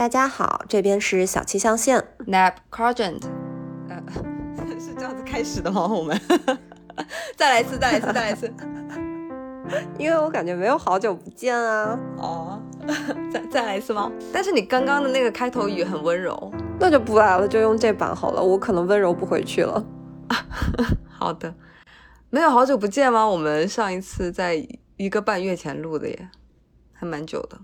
[0.00, 2.02] 大家好，这边是小气象线。
[2.26, 3.20] Nap Cargent，
[3.90, 4.02] 呃，
[4.80, 5.86] 是这样子开始的吗？
[5.86, 6.18] 我们
[7.36, 8.50] 再来一次，再来一次，再来一次。
[10.00, 12.62] 因为我感觉没有好久不见啊，哦，
[13.30, 14.10] 再再来一次吗？
[14.32, 16.50] 但是你刚刚的那个开头语很温柔。
[16.78, 18.42] 那就不来了，就用这版好了。
[18.42, 19.84] 我可能温柔不回去了。
[21.10, 21.54] 好的，
[22.30, 23.28] 没有好久不见吗？
[23.28, 26.30] 我们上一次在一个半月前录的耶，
[26.94, 27.58] 还蛮久的。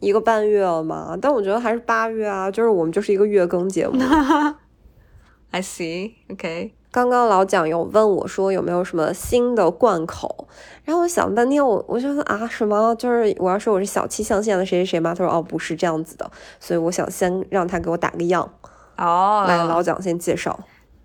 [0.00, 3.98] 一个半月了嘛，但我觉得还是八月啊，就是我们就是一个月更节目。
[5.50, 6.74] I see, OK。
[6.90, 10.48] 刚刚老蒋有问我说有没有什么新的贯口，
[10.84, 15.14] 然后我想半天，我我就说啊什么，就是我要说我是小七象线的谁谁谁吗？
[15.14, 18.50] 他说哦不是这样子的，所以我想先让他给我打个样。
[18.96, 20.58] 哦，来，老蒋先介绍。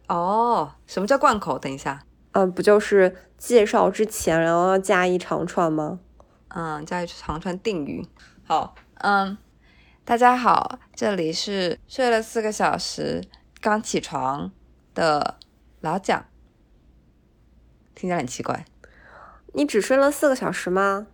[0.08, 1.60] 哦，什么叫贯口？
[1.60, 2.02] 等一下，
[2.32, 6.00] 嗯，不就是介绍之前，然后要加一长串吗？
[6.56, 8.06] 嗯，加一长串定语。
[8.46, 9.38] 好，嗯，
[10.06, 13.22] 大家好，这里是睡了四个小时
[13.60, 14.50] 刚起床
[14.96, 15.38] 的
[15.82, 16.26] 老蒋，
[17.94, 18.64] 听起来很奇怪，
[19.56, 21.08] 你只睡了四个小时吗？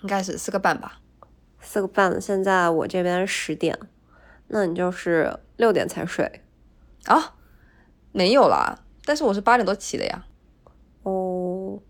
[0.00, 0.98] 应该是四个半吧？
[1.60, 3.78] 四个半，现在我这边十点，
[4.48, 6.42] 那你就是六点才睡。
[7.04, 7.36] 啊，
[8.10, 10.26] 没有啦，但是我是八点多起的呀。
[11.04, 11.80] 哦，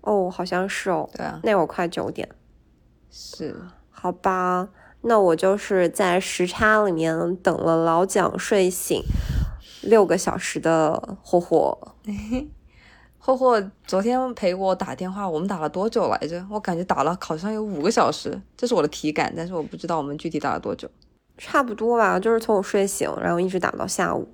[0.00, 2.26] 哦，好像是哦，对啊，那会儿快九点。
[3.10, 3.54] 是，
[4.00, 4.68] 好吧，
[5.00, 9.02] 那我就是在时差里面等了老蒋睡醒
[9.82, 11.76] 六个小时的霍霍。
[13.18, 16.46] 霍霍昨天陪我打电话，我们打了多久来着？
[16.48, 20.88] 我感觉打了好像有五个小时，这是我的体感，但是我不知道我们具体打了多久。
[21.36, 24.28] 差不多吧，就是从我睡醒，然后一直打到下午，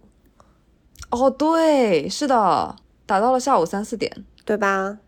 [1.10, 4.98] 哦，对，是的，打到了下午三四点，对吧？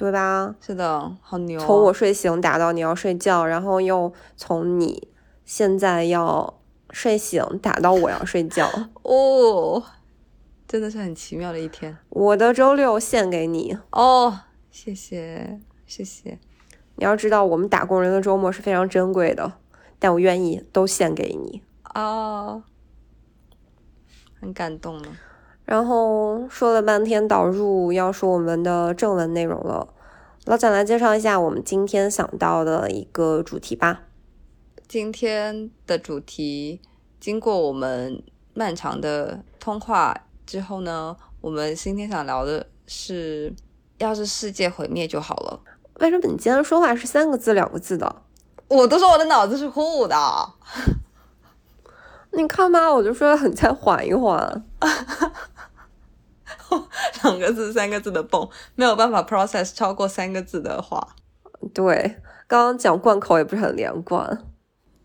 [0.00, 0.54] 对吧？
[0.62, 1.66] 是的，好牛、啊。
[1.66, 5.08] 从我睡醒打到你要睡觉，然后又从你
[5.44, 8.66] 现在要睡醒打到我要睡觉，
[9.04, 9.82] 哦，
[10.66, 13.76] 真的是很奇妙的一天我的周六献给你。
[13.90, 14.40] 哦，
[14.70, 16.38] 谢谢谢谢。
[16.96, 19.52] 你要知道，我们打工人的周末是非常珍贵的，
[19.98, 21.62] 但我愿意都献给你。
[21.94, 22.62] 哦，
[24.40, 25.08] 很感动呢。
[25.70, 29.86] 然后说了半天导入，要说我们的正文内容了。
[30.46, 34.00] 老蒋来介绍一下我们今天想到的一个主题吧。
[34.88, 36.80] 今天的主题，
[37.20, 38.20] 经过我们
[38.52, 40.12] 漫长的通话
[40.44, 43.54] 之后呢，我们今天想聊的是，
[43.98, 45.60] 要是世界毁灭就好了。
[46.00, 48.16] 为什么你今天说话是三个字两个字的？
[48.66, 50.16] 我都说我的脑子是糊的。
[52.32, 54.64] 你看吧，我就说你再缓一缓。
[57.22, 61.16] 两个字、三个字的蹦，没有办法 process 超过三个字的话。
[61.74, 62.16] 对，
[62.46, 64.46] 刚刚讲贯口也不是很连贯，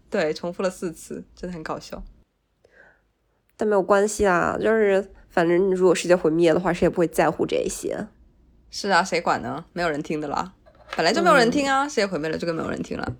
[0.10, 2.04] 对，重复了四次，真的很搞笑。
[3.58, 8.08] 但没有关系啊，就是反正如果世界毁灭的话，谁也不会在乎这些。
[8.70, 9.66] 是啊，谁管呢？
[9.74, 10.54] 没有人听的啦，
[10.96, 13.16] 本来就没有人听啊，世界毁灭了就更没有人听了。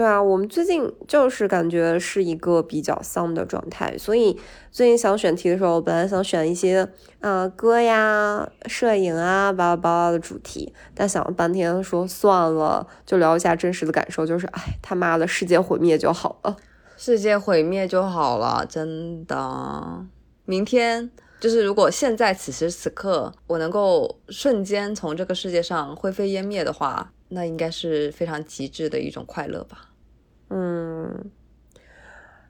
[0.00, 4.34] 对啊，我们最近就是感觉是一个比较丧的状态，所以
[4.70, 6.80] 最近想选题的时候，本来想选一些
[7.20, 16.56] 啊、呃、歌呀、摄影啊、巴拉巴拉的主题，但想了半天说算了，就聊一下真实的感受，就是哎他妈的世界毁灭就好了，
[16.96, 20.06] 世界毁灭就好了，真的。
[20.46, 29.88] 明天就是如果现在此时此刻我能够瞬间从这个世界上灰飞烟灭的话，那应该是非常极致的一种快乐吧。
[30.50, 31.30] 嗯，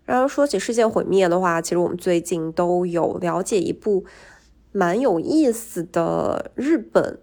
[0.07, 4.05] 然后说起世界毁灭的话，其实我们最近都有了解一部
[4.73, 7.21] 蛮有意思的日本，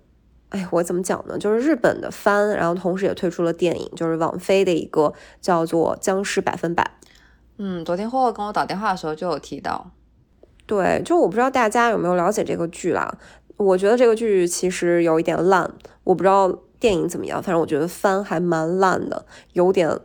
[0.50, 1.38] 哎，我怎么讲呢？
[1.38, 5.12] 就是日本的番，然后同时也推出了电影，就是网飞的一个
[5.42, 6.84] 叫做《僵尸百分百》。
[7.58, 9.90] 嗯，昨天霍霍跟我打电话的时候就有提到，
[10.68, 13.18] 对，就我不知道大家有没有了解这个剧啦。
[13.58, 15.74] 我觉得这个剧其实有一点烂，
[16.04, 20.00] 我不知道电影怎么样，反正我觉得番还蛮烂的，有点。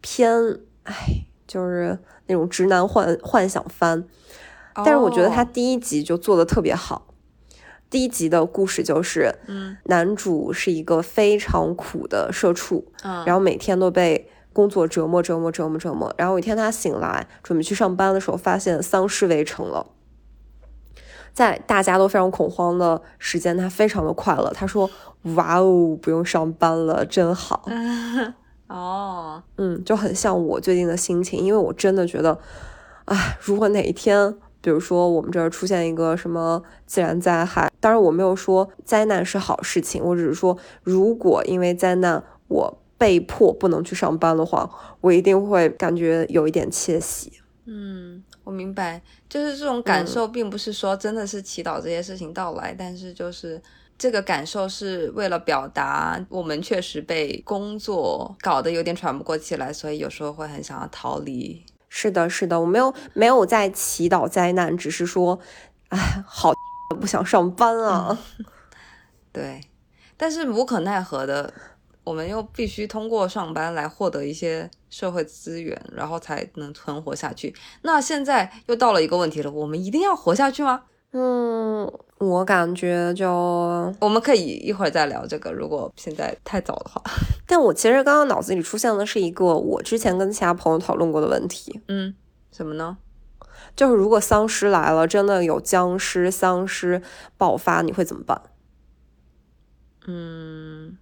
[0.00, 4.04] 偏哎，就是那种直男幻幻想番，
[4.74, 6.94] 但是我觉得他第一集就做的特别好。
[6.94, 7.04] Oh.
[7.90, 19.88] 第一集的故事就是，嗯，男主是一个非常苦的社畜，嗯，然后每天都被工作折磨折磨折磨折磨，然后有一天他醒来准备去上班的时候，发现丧尸围城了。
[21.32, 24.52] 在大家都非常恐慌的时间，他非常的快乐。
[24.54, 24.88] 他说
[25.34, 27.68] ：“哇哦，不用上班了，真好。”
[28.70, 32.38] 哦，嗯，就很像我最近的心情，因为我真的觉得，
[33.06, 44.70] 哎，如果哪一天，比如说我们这儿出现一个什么自然灾害，当然我没有说灾难是好事情，我只是说，如果因为灾难我被迫不能去上班的话，
[45.00, 47.32] 我一定会感觉有一点窃喜。
[47.64, 53.60] 嗯，我明白，就是这种感受，并不是说真的是祈祷这些事情到来，但是就是
[54.00, 61.62] 这个感受是为了表达我们确实被工作搞得有点喘不过气来，所以有时候会很想要逃离。
[61.90, 65.38] 是的，是的，我没有没有在祈祷灾难，只是说，
[65.90, 66.50] 哎，好
[66.98, 68.18] 不想上班啊。
[69.34, 69.60] 对，
[70.16, 71.52] 但是无可奈何的，
[72.02, 77.54] 我们又必须通过上班来获得一些社会资源，然后才能存活下去。
[77.82, 80.84] 那现在又到了一个问题了，我们一定要活下去吗？
[81.12, 83.30] 嗯，我感觉就
[83.98, 87.02] 我们可以一会儿再聊这个，如果现在太早的话。
[87.48, 92.14] 但我其实刚刚脑子里出现的是一个我之前跟其他朋友讨论过的问题，嗯，
[92.52, 92.98] 什么呢？
[93.74, 97.00] 就是如果丧尸来了，真的有僵尸、丧尸
[97.38, 98.42] 爆发，你会怎么办？
[100.06, 100.98] 嗯，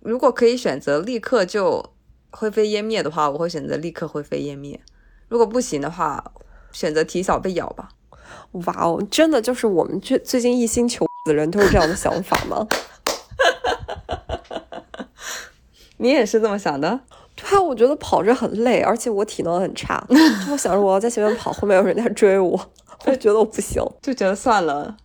[0.00, 1.92] 如果可以选择立刻就
[2.32, 4.80] 灰飞烟灭的话，我会选择立刻灰飞烟灭。
[5.28, 6.32] 如果不行的话，
[6.72, 7.90] 选择提早被咬吧。
[8.52, 12.66] 哇哦，真的就是我们最最近一心求的人都是这样的想法吗？
[15.98, 17.00] 你也是这么想的？
[17.36, 20.04] 对啊，我觉得跑着很累，而且我体能很差。
[20.46, 22.58] 就我想着我要在前面跑，后面有人在追我，
[23.04, 24.96] 我觉得我不行， 就觉得算了。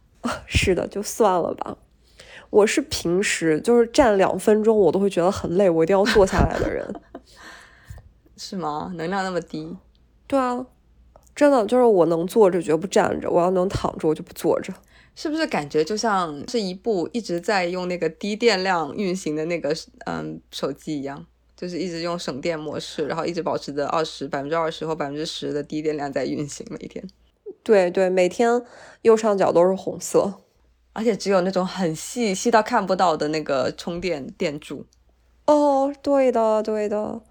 [0.45, 1.75] 是的，就算了吧。
[2.49, 6.87] 我是平时就是站两分钟我都会觉得很累，我一定要坐下来的人。
[8.37, 8.91] 是吗？
[8.95, 9.75] 能量那么低？
[10.27, 10.65] 对啊，
[11.35, 14.73] 真的就是我能坐着绝不站着，我要能躺着我就不坐着。
[15.15, 19.75] 是不是感觉就像是一部一直在用那个低电量运行的那个
[20.07, 21.23] 嗯手机一样，
[21.55, 27.03] 就是一直用省电模式，然后一直保持着二十百分之二十或百分之十的低电量在运行每天。
[27.61, 28.61] 对对，每天
[29.03, 30.33] 右上角都是红色，
[30.93, 34.85] 而且只有那种很细细到看不到的那个充电电柱。
[35.45, 37.21] 哦，对的对的，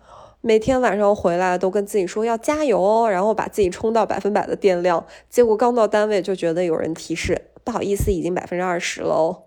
[0.42, 7.40] 每天晚上回来都跟自己说要加油哦，然后把自己充到百分百的电量，结果刚到单位就觉得有人提示。
[7.64, 9.44] 不好意思，已经百分之二十了哦，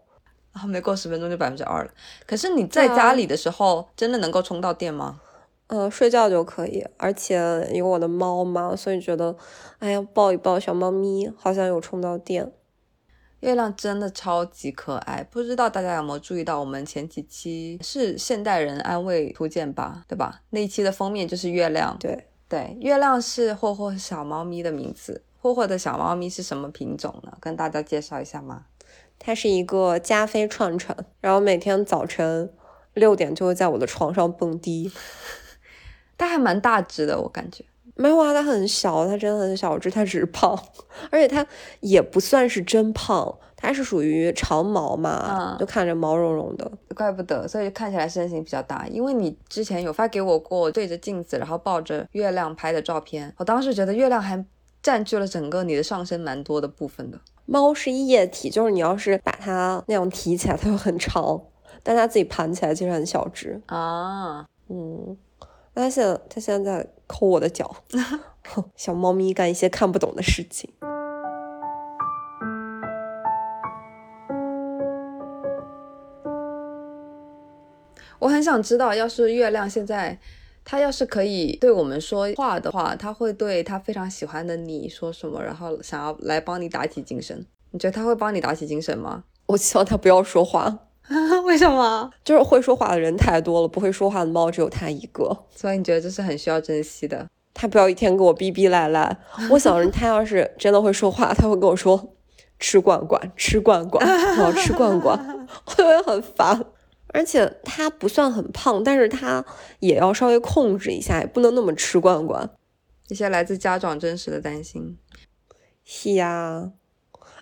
[0.54, 1.92] 然后没过十分钟就百分之二了。
[2.26, 5.20] 可是你在家里的时候，真的能够充到电吗？
[5.68, 9.36] 呃，睡觉就可以，而且有我的猫嘛，所以觉得，
[9.80, 12.54] 哎呀，抱一抱小猫咪，好像有充到电。
[13.46, 20.42] 月亮真的超级可爱，不知道大家有没有注意到，我们前几期是现代人安慰图鉴吧，对吧？
[20.50, 21.96] 那一期的封面就是月亮。
[22.00, 25.24] 对对，月亮是霍霍小猫咪的名字。
[25.40, 27.38] 霍霍的小猫咪是什么品种呢？
[27.40, 28.66] 跟大家介绍一下吗？
[29.20, 32.52] 它是一个加菲串串，然后每天早晨
[32.96, 34.92] 六点就会在我的床上蹦迪。
[36.18, 37.64] 它还蛮大只的，我感觉。
[37.96, 40.58] 没有啊，它很小，它真的很小只，它只是胖，
[41.12, 41.46] 而且它
[41.80, 46.72] 也不算是真胖，它是属于长毛嘛，就看着毛茸茸的。
[46.96, 48.86] 怪不得，所以看起来身形比较大。
[48.88, 54.46] 因为你之前有发给我过对着镜子然后抱着月亮拍的照片，我当时觉得月亮还。
[54.84, 57.20] 占据了整个你的上身蛮多的部分的。
[57.48, 61.42] 猫是液体，就是你要是把它那样提起来，它就很长，
[61.82, 64.46] 但它自己盘起来其实很小只啊。
[64.70, 65.18] 嗯，
[65.76, 67.76] 那它现在它现在在抠我的脚，
[68.76, 70.74] 小猫咪干一些看不懂的事情。
[78.20, 80.18] 我很想知道，要是月亮现在。
[80.68, 85.40] 它要是可以对我们说话的话，它会对它非常喜欢的你说什么？
[85.44, 87.46] 然后想要来帮你打起精神？
[87.70, 89.26] 你觉得它会帮你打起精神吗？
[89.46, 90.80] 我希望它不要说话。
[91.46, 92.10] 为什么？
[92.24, 95.46] 就是会说话的人太多了，不会说话的猫只有它一个。
[95.56, 97.28] 所以你觉得这是很需要珍惜的？
[97.54, 99.18] 它不要一天给我逼逼赖赖。
[99.50, 102.14] 我想着它要是真的会说话，它会跟我说
[102.60, 104.06] 吃罐罐，吃罐罐，
[104.38, 105.18] 我要吃罐罐，
[105.64, 106.66] 会不会很烦。
[107.14, 109.46] 而且它不算很胖，但是它
[109.80, 112.50] 也要稍微控制一下，也不能那么吃罐罐。
[113.08, 114.98] 一些来自家长真实的担心。
[115.86, 116.72] 是呀，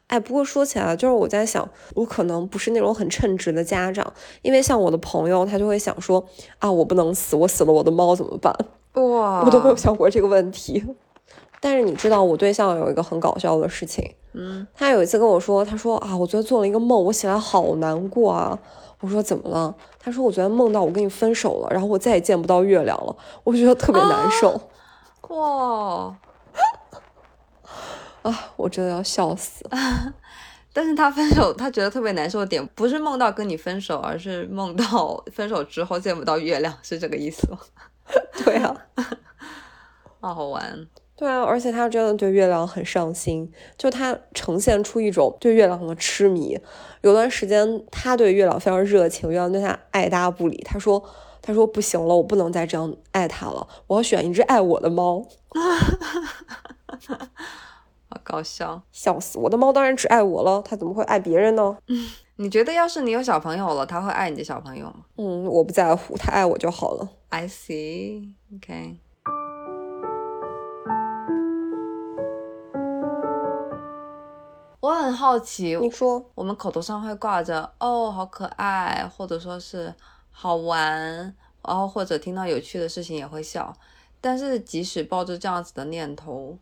[0.07, 6.23] 哎，不过说起来，就是我在想，我可能不是那种很称职的家长，因为像我的朋友，他就会想说
[6.59, 8.53] 啊，我不能死，我死了我的猫怎么办？
[8.93, 10.83] 哇， 我都没有想过这个问题。
[11.59, 18.59] 但是你知道，我对象有一个很搞笑的事情，嗯，他有一次跟我说，他说啊，我昨天做了一个梦，我醒来好难过啊。
[18.99, 19.73] 我说怎么了？
[19.99, 24.61] 他说我昨天梦到我跟你分手了，然后我再也见不到月亮了，我觉得特别难受。
[25.29, 26.15] 哇！
[28.23, 29.63] 啊，我真的要笑死。
[30.75, 37.59] 但是他分手，他觉得特别难受的点不是梦到跟你分手，而是梦到分手之后见不到月亮，是这个意思吗？
[38.43, 38.75] 对啊，
[40.19, 40.87] 好好玩。
[41.15, 46.59] 对啊，而且他真的对月亮很上心，就他呈现出一种对月亮的痴迷。
[47.01, 50.57] 有段时间他对月亮非常热情，月亮对他爱搭不理。
[50.65, 51.03] 他说
[51.39, 55.23] 他说不行了，我不能再这样爱他了，我要选一只爱我的猫。
[58.13, 59.39] 好搞笑，笑死！
[59.39, 61.75] 我的猫当然只爱我了，它怎么会爱别人呢？
[62.37, 65.05] 你觉得要是你有小朋友了，他会爱你的小朋友吗？
[65.17, 67.09] 嗯，我不在乎，它爱我就好了。
[67.29, 68.33] I see.
[68.55, 68.97] OK.
[74.79, 79.93] 我很好奇，你说，我们口头上会挂着“哦，好可爱”，或者说是
[80.29, 80.89] 好玩，
[81.63, 83.75] 然后或者听到有趣的事情也会笑。
[84.19, 86.57] 但是即使抱着这样子的念头，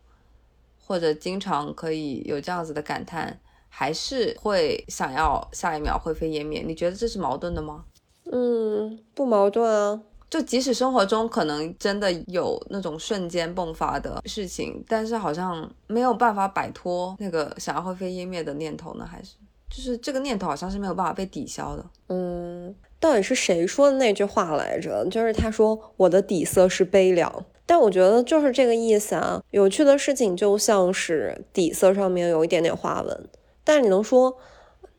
[0.84, 6.62] 或者经常可以有这样子的感叹，还是会想要下一秒灰飞烟灭。
[6.66, 7.84] 你觉得这是矛盾的吗？
[8.30, 10.02] 嗯，不矛盾啊。
[10.30, 19.04] 就即使生活中可能真的有那种瞬间迸发的事情，但是好像没有办法摆脱那个想要灰飞烟灭的念头呢？
[19.04, 19.34] 还是
[19.68, 21.84] 就是这个念头好像是没有办法被抵消的？
[22.08, 25.06] 嗯，到底是谁说的那句话来着？
[25.10, 29.40] 就是他说我的底色是悲凉，但我觉得就是这个意思啊。
[29.50, 33.28] 有趣的事情就像是底色上面有一点点花纹，
[33.64, 34.36] 但是你能说？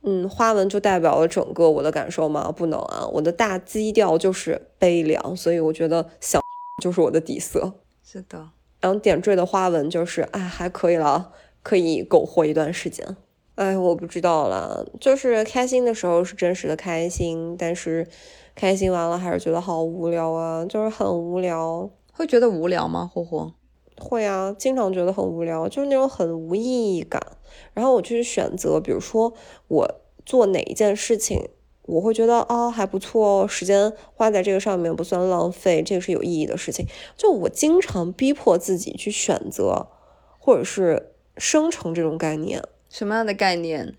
[0.02, 2.52] 嗯，花纹就代表了整个我的感受吗？
[2.52, 6.42] 不能啊，我的大基调就是悲凉，所以我觉得小
[6.82, 7.74] 就是我的底色。
[8.04, 8.50] 是的，
[8.82, 13.16] 然后点缀的花纹就是，哎，还可以了，可以苟活一段时间。
[13.54, 18.08] 哎，我不知道啦，就是开心的时候是真实的开心，但是
[18.56, 21.88] 开心完了还是觉得好无聊啊，就是很无聊。
[22.14, 23.10] 会觉得无聊吗？
[23.14, 23.54] 霍霍？
[23.98, 27.22] 会啊，经常觉得很无聊，就是那种很无意义感。
[27.74, 29.34] 然后我去选择，比如说
[29.68, 31.50] 我做哪一件事情，
[31.84, 36.88] 我会觉得啊、哦、还不错哦，时间花在这个上面不算浪费，这个是有意义的事情。
[37.16, 39.88] 就我经常逼迫自己去选择，
[40.40, 42.64] 或者是生成这种概念。
[42.90, 43.96] 什么样的概念？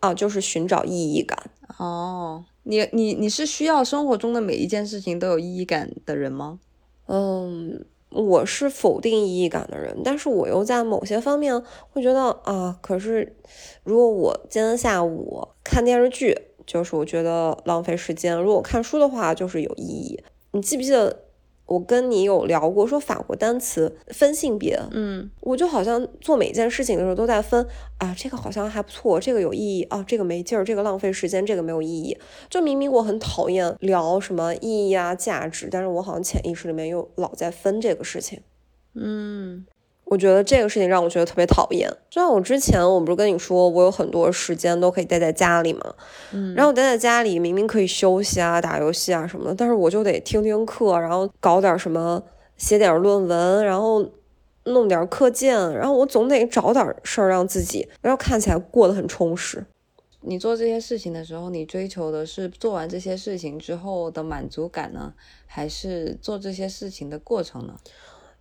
[0.00, 1.50] 啊，就是寻找意义感。
[1.76, 6.60] 哦，你你你是需要生活中的每一件事情都有意义感的人吗？
[7.08, 7.84] 嗯。
[8.10, 13.36] 我是否定意义感的人，但是我又在某些方面会觉得啊，可是
[13.84, 16.34] 如果我今天下午看电视剧，
[16.66, 20.18] 就是我觉得浪费时间；如果看书的话，就是有意义。
[20.52, 21.24] 你记不记得
[21.68, 24.80] 我跟你有聊过，说法国单词分性别？
[24.90, 27.64] 嗯，我就好像做每件事情的时候都在分
[27.98, 32.16] 啊，这个好像还不错，这个有意义啊，这个没劲儿，这个浪费时间，这个没有意义。
[32.48, 38.40] 就明明我很讨厌聊什么意义啊、价值，但是我好像潜意识里面又老在分这个事情。
[38.94, 39.66] 嗯，
[40.10, 41.88] 我觉得这个事情让我觉得特别讨厌。
[42.08, 45.94] 就像我之前，我不是跟你说，我有很多时间都可以待在家里嘛，
[46.32, 52.22] 嗯，然后待在家里明明可以休息啊、打游戏啊什么的，但是我就得听听课，然后搞点什么，
[52.56, 54.10] 写点论文，然后
[54.64, 59.66] 弄点课件，然后我总得找点事儿让自己，然后看起来过得很充实。
[60.22, 65.12] 你做这些事情的时候，你追求的是做完这些事情之后的满足感呢，
[65.46, 67.74] 还是做这些事情的过程呢？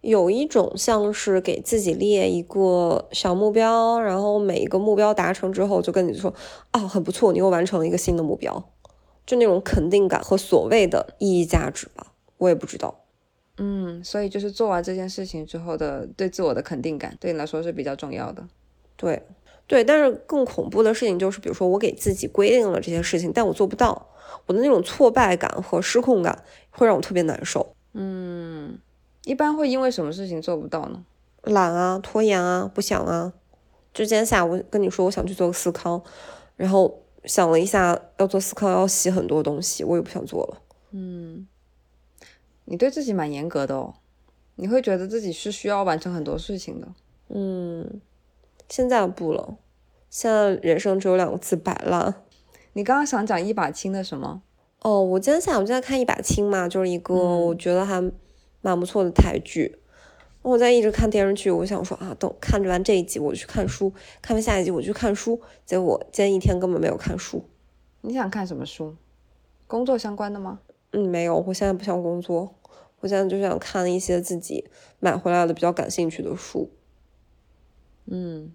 [0.02, 6.34] 有一种像是给自己列一个小目标，然后每一个目标达成之后，就跟你说，
[6.72, 8.72] 哦，很不错，你又完成了一个新的目标，
[9.26, 13.04] 就那种肯定感和所谓的意义价值吧，我也不知道。
[13.58, 18.48] 嗯，所以就是做完这件事情之后的对自我的肯定感，对你来说是比较重要的。
[18.96, 19.24] 对，
[19.66, 24.10] 对，但是更恐怖的事情就是，比如说我给自己规定了这些事情，但我做不到，
[24.46, 27.74] 我的那种挫败感和失控感会让我特别难受。
[27.94, 28.78] 嗯。
[29.28, 31.04] 一般会因为什么事情做不到呢？
[31.44, 33.34] 懒啊，拖延啊，不想啊。
[33.94, 36.02] 就今天下午跟你说，我想去做个司康，
[36.56, 40.62] 然后想了一下，要做司康要洗很多东西，我也不想做了。
[40.92, 41.46] 嗯，
[42.64, 43.96] 你对自己蛮严格的哦，
[44.56, 46.88] 你会觉得自己是需要完成很多事情的。
[47.28, 48.00] 嗯，
[48.70, 49.58] 现在不了，
[50.10, 52.16] 现在人生只有两个字：摆烂。
[52.72, 54.42] 你刚刚想讲一把青的什么？
[54.84, 58.10] 哦，我今天下午就在看一把青嘛，就是一个我觉得还。
[58.68, 59.78] 蛮不错的台剧，
[60.42, 67.46] 我在一直看电视剧，我想说啊，等看完这一集我去看书，看完下一集我去看书，结果今天一天根本没有看书。
[68.02, 68.98] 你想看什么书？
[69.68, 70.60] 工作相关的吗？
[70.92, 72.56] 嗯，没有，我现在不想工作，
[73.00, 74.70] 我现在就想看一些自己
[75.00, 76.70] 买回来的比较感兴趣的书。
[78.08, 78.52] 嗯，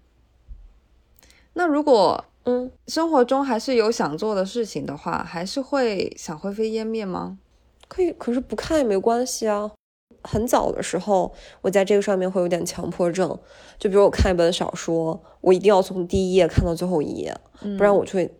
[1.53, 7.39] 那如果嗯生活中还是有想做的事情的话，还是会想灰飞烟灭吗？
[7.87, 9.71] 可以，可是不看也没关系啊。
[10.23, 13.37] 很早的时候，我在这个上面会有点强迫症，
[13.77, 18.33] 就比如我看一本小说，我一定要从第一页看到最后一页，嗯、不然我就会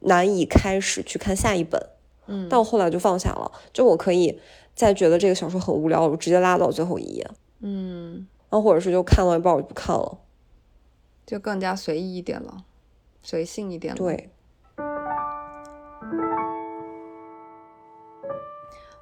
[0.00, 1.80] 难以开始去看下一本。
[2.26, 4.40] 嗯，但我后来就放下了，就我可以
[4.74, 7.28] 在觉得这个小说很无聊，我直接拉到最后一页。
[7.60, 10.18] 嗯，然后或者是就看到一半我就不看了，
[11.26, 12.64] 就更加随意一点了，
[13.22, 13.98] 随性一点了。
[13.98, 14.30] 对。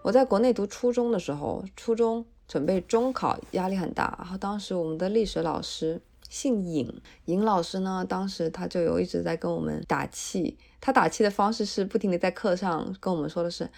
[0.02, 4.14] 我在国内读初中的时候，初中准备中考，压力很大。
[4.18, 10.58] 然后当时我们的历史老师姓尹，尹老师呢，当时他就有一直在跟我们打气。
[10.80, 13.68] 他打气的方式是不停的在课上跟我们说的是：“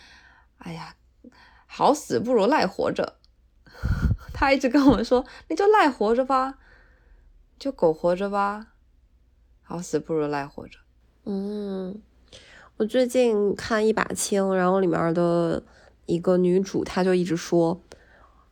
[0.58, 0.94] 哎呀，
[1.66, 3.16] 好死不如赖活着。”
[4.34, 6.58] 他一直跟我们说：“你就赖活着吧，
[7.58, 8.68] 就苟活着吧，
[9.62, 10.78] 好死不如赖活着。”
[11.24, 12.00] 嗯，
[12.76, 15.62] 我最近看一把青，然后里面的
[16.10, 17.80] 一个女主，她就一直说：“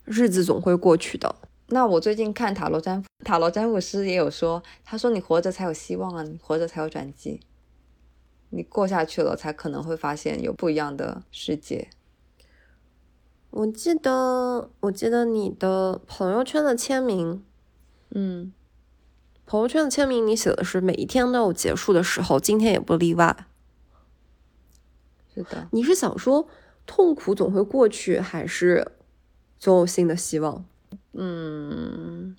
[0.05, 1.35] 日子总会过去的。”
[1.71, 7.41] 那我最近看塔罗占卜，塔罗占卜师也有说，他说：“你活着才有希望啊，你活着才有转机，
[8.51, 11.91] 你过下去了，才可能会发现有不一样的世界。”
[13.51, 17.45] 我记得，我记得你的朋友圈的签名，
[18.11, 18.53] 嗯，
[19.45, 23.47] 朋友圈的签名，你写的是每一天都有结束的时候，今天也不例外。
[25.35, 26.49] 是的，你是想说
[26.89, 28.93] 痛苦总会过去，还是
[29.61, 30.65] 总有新的希望？
[31.13, 32.35] 嗯。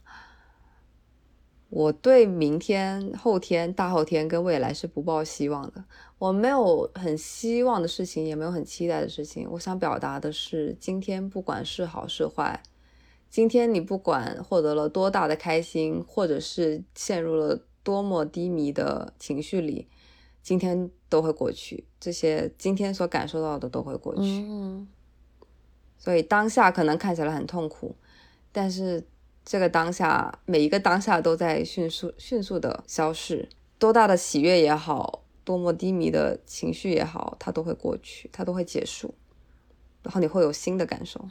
[1.69, 5.83] 我对明天、后天、大后天跟未来是不抱希望的。
[6.17, 9.47] 我没有很希望的事情，也没有很期待的事情。
[9.51, 12.63] 我想表达的是，今天不管是好是坏，
[13.29, 19.87] 今天你不管获得了多大的开心，或者是陷入了多么低迷的情绪里，
[20.41, 21.85] 今天都会过去。
[21.99, 24.21] 这些今天所感受到的都会过去。
[24.21, 24.87] 嗯。
[25.97, 27.95] 所以当下可能看起来很痛苦，
[28.51, 29.05] 但是。
[29.45, 33.49] 这个当下，每一个当下都在迅速、迅速的消逝。
[33.79, 39.15] 多大的喜悦也好，多么低迷的情绪也好，它都会过去，它都会结束。
[40.03, 41.27] 然后你会有新的感受。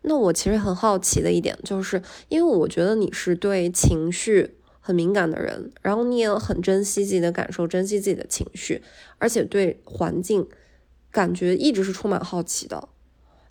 [0.00, 4.57] 那我其实很好奇的一点，就是因为我觉得你是对情绪
[4.88, 8.82] 很敏感的人，然后你也很珍惜自己的感受，珍惜自己的情绪，
[9.18, 10.48] 而且对环境
[11.10, 12.88] 感觉一直是充满好奇的。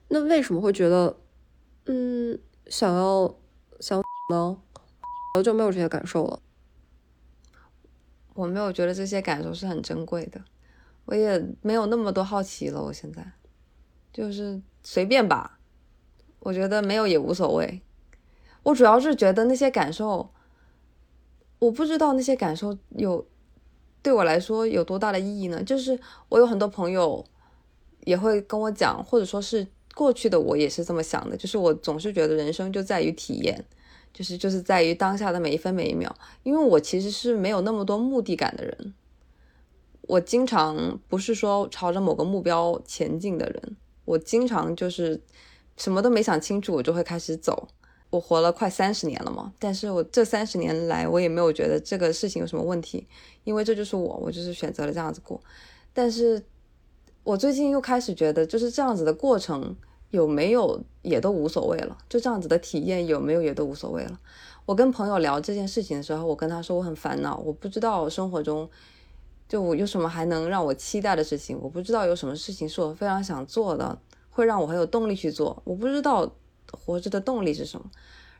[0.07, 1.15] 那为什么会觉得，
[1.85, 3.37] 嗯，想要？
[3.79, 4.01] 想
[4.31, 4.57] 呢，
[5.35, 6.39] 我就没有这些感受了。
[8.33, 10.43] 我没有觉得这些感受是很珍贵的，
[11.05, 12.81] 我也没有那么多好奇了。
[12.81, 13.23] 我现在
[14.11, 15.59] 就是随便吧，
[16.39, 17.83] 我觉得没有也无所谓。
[18.63, 20.33] 我主要是觉得那些感受，
[21.59, 23.25] 我不知道那些感受有
[24.01, 25.63] 对我来说有多大的意义呢？
[25.63, 27.25] 就是我有很多朋友
[28.05, 29.67] 也会跟我讲，或者说是。
[29.95, 33.65] 过去的我也是这么想的，就是我总是觉得人生就在于体验，
[34.13, 36.15] 就是就是在于当下的每一分每一秒。
[36.43, 38.93] 因为我其实是没有那么多目的感的人，
[40.03, 45.19] 我经常不是说朝着某个目标前进的人，我经常就是
[45.77, 47.67] 什么都没想清楚，我就会开始走。
[48.09, 53.07] 我活了快三十年了嘛，但是我这三十年来，我也没有觉得这个事情有什么问题，
[53.43, 55.39] 因为这就是我，我就是选择了这样子过。
[55.93, 56.43] 但是
[57.23, 59.75] 我最近又开始觉得，就是这样子的过程。
[60.11, 64.17] 有没有也都无所谓了，就这样子的体验有没有也都无所谓了。
[64.65, 68.69] 我跟朋友聊这件事情的时候，我跟他说我很烦恼，我不知道生活中
[69.49, 76.33] 就我有什么还能让我期待的事情，我不知道有什么事情是我非常想做的，会让我很有动力去做，我不知道
[76.71, 77.89] 活着的动力是什么。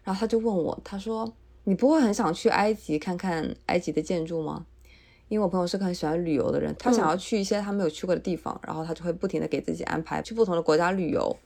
[0.04, 1.32] 然后他就问我，他说
[1.66, 4.66] 你不会很想去埃及看看埃及的建筑吗？
[5.30, 11.38] 因为我朋友是个很喜欢旅游的人，他想要去一些他没有去过的地方，然后他就会不停的给自己安排去不同的国家旅游。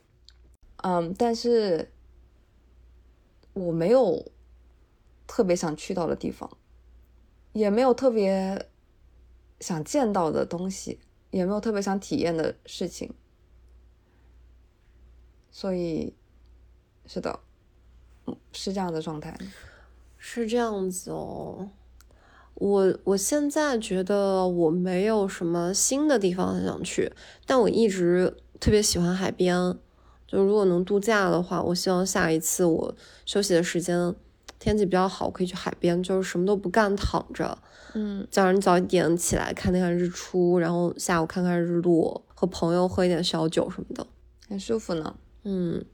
[0.84, 1.90] 嗯，但是
[3.52, 4.24] 我没有
[5.26, 6.48] 特别想去到的地方，
[7.52, 8.68] 也没有特别
[9.58, 11.00] 想见到的东西，
[11.32, 13.12] 也没有特别想体验的事情，
[15.50, 16.14] 所以
[17.12, 17.40] 是的，
[18.26, 19.36] 嗯是这样的状态，
[20.16, 21.68] 是这样子哦。
[22.54, 27.12] 我我现在觉得我没有什么新的地方想去，
[27.44, 29.76] 但我一直特别喜欢海边。
[30.26, 32.94] 就如果能度假的话，我希望下一次我
[33.26, 34.14] 休息的时间
[34.58, 37.58] 天气比较好，可以去海边，就是什么都不干，躺着，
[37.92, 44.06] 嗯，早上早一点起来看那看日出，然后下午看看日落，和朋友喝一点小酒什么的，
[44.48, 45.14] 很舒服呢。
[45.44, 45.84] 嗯，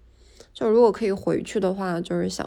[0.59, 2.45] 就如果可以回去的话，就是想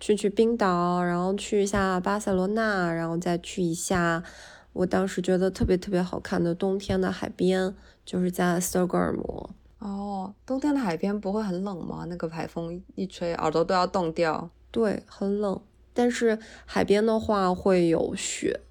[0.00, 4.24] 去去冰岛，然后去一下巴塞罗那，然后再去一下
[4.72, 7.74] 我当时觉得特别特别好看的冬天的海边，
[8.06, 9.50] 就是在斯德哥尔摩。
[9.80, 12.06] 哦，冬天的海边不会很冷吗？
[12.08, 14.48] 那个海风一吹，耳朵都要冻掉。
[14.70, 15.60] 对，很冷。
[15.92, 18.62] 但是海边的话会有雪，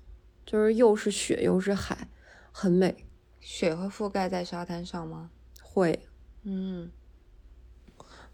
[0.44, 2.08] 就是又是雪又是海，
[2.52, 3.06] 很美。
[3.40, 5.30] 雪会覆盖在沙滩上吗？
[5.62, 6.08] 会。
[6.42, 6.90] 嗯。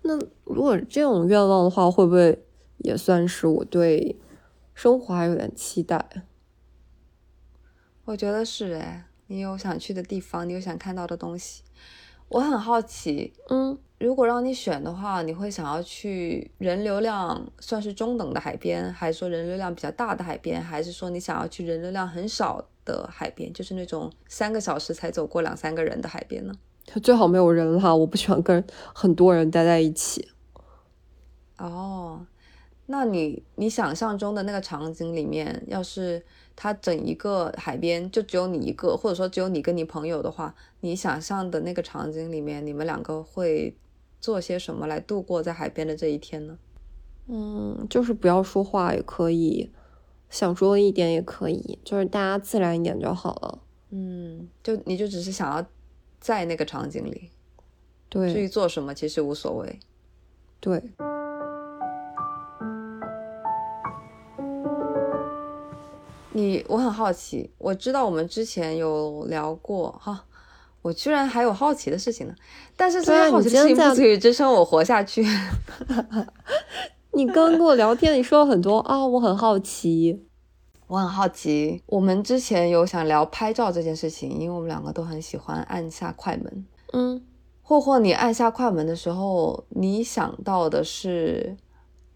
[0.08, 2.43] 那如果这种愿望的话，会不会
[2.78, 4.15] 也算是我对
[4.74, 6.24] 生活还有点期待？
[8.06, 11.63] 我觉得是哎，你有想去的地方，你有想看到的东西。
[12.30, 26.54] 我很好奇，嗯，如果让你选的话，你会想要去人流量算是中等的海边，还是说人流量比较大的海边，还是说你想要去人流量很少的海边，就是那种三个小时才走过两三个人的海边呢？
[27.02, 30.28] 最好没有人哈，我不喜欢跟很多人待在一起。
[31.58, 32.26] 哦，
[32.86, 43.76] 那你你想象中的那个场景里面，要是它整一个海边就只有你一个，或者说只有你跟你朋友的话，你想象的那个场景里面，你们两个会？
[44.19, 46.58] 做些什么来度过在海边的这一天呢？
[47.28, 49.71] 嗯，就是不要说话也可以，
[50.28, 53.60] 想说一点也可以，就是大家自然一点就好了。
[53.91, 55.63] 嗯，就你就只是想要
[56.28, 57.30] 在那个场景里，
[58.10, 59.80] 对，至于做什么其实无所谓。
[60.60, 60.84] 对。
[66.34, 70.26] 你，我很好奇，我知道我们之前有聊过哈。
[70.82, 72.36] 我居然还有好奇的事情呢，
[72.76, 75.26] 但是这些好奇的事情不足以支撑我活下去。
[77.16, 80.27] 你刚跟我聊天，你说了很多啊，我很好奇，
[80.88, 81.84] 我很好奇。
[81.86, 86.65] 我们之前有想聊拍照这件事情，因为我们两个都很喜欢按下快门。
[86.93, 87.21] 嗯，
[87.62, 91.58] 霍霍，你按下快门的时候，你想到的是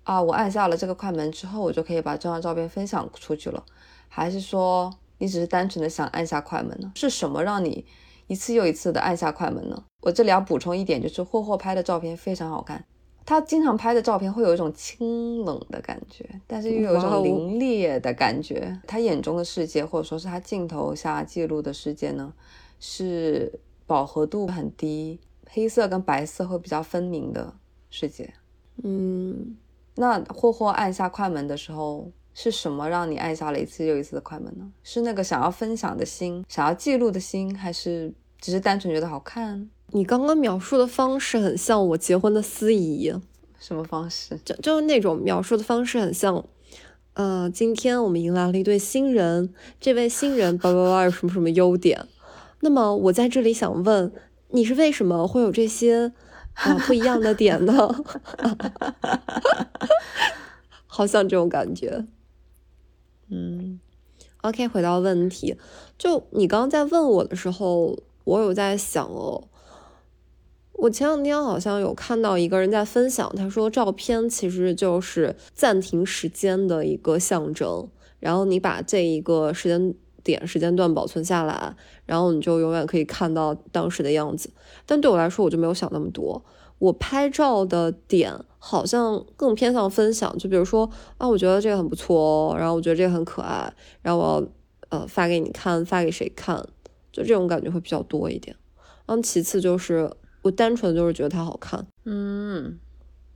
[0.04, 3.62] 啊，我按下了这个快门之后，我就可以把这张照片分享出去了，
[4.08, 6.92] 还是说你只是单纯的想按下快门呢？
[6.96, 7.86] 是什么让你？
[8.28, 9.84] 一次又一次的按下快门呢。
[10.04, 12.86] 我这里要补充一点，就是霍霍拍的照片非常好看。
[13.26, 18.80] 他经常拍的照片会有一种清冷的感觉，但是又有一种凌冽的感觉。
[18.88, 22.34] 他眼中的世界，或者说是他镜头下记录的世界呢，
[22.80, 27.54] 是饱和度很低，黑色跟白色会比较分明的
[27.90, 28.34] 世界。
[28.84, 29.56] 嗯，
[29.96, 32.12] 那霍霍按下快门的时候。
[32.34, 34.66] 是什么让你按下了一次又一次的快门呢？
[34.84, 39.70] 是那个想要分享的心，想要记录的心，还是只是单纯觉得好看？
[39.94, 43.14] 你刚刚描述的方式很像我结婚的司仪，
[43.60, 44.40] 什么方式？
[44.46, 46.46] 就就是那种描述的方式很像，
[47.14, 52.08] 呃，今天我们迎来了一对新人，这位新人叭叭叭有什么什么优点？
[52.62, 54.14] 那么我在这里想问，
[54.50, 56.14] 你是为什么会有这些
[56.54, 57.94] 啊不一样的点呢？
[60.88, 62.06] 好像这种感觉。
[63.30, 63.80] 嗯
[64.42, 65.58] ，OK，回到问题，
[65.98, 69.48] 就你刚刚在问我的时候，我有在想哦，
[70.82, 77.88] 我前两天好像有看到一个人在分享，他说照片其实就是暂停时间的一个象征，
[78.20, 81.76] 然后你把这一个时间点、时间段保存下来，
[82.08, 84.52] 然后你就永远可以看到当时的样子。
[84.88, 86.44] 但对我来说，我就没有想那么多。
[86.80, 90.90] 我拍照的点好像更偏向分享，就比如说
[91.20, 94.48] 啊，我觉得这个很不错哦，然后我觉得这个很可爱，然后我要
[94.90, 96.56] 呃发给你看，发给谁看，
[97.12, 98.56] 就这种感觉会比较多一点。
[99.06, 100.10] 然后其次就是
[100.42, 102.80] 我单纯就是觉得它好看，嗯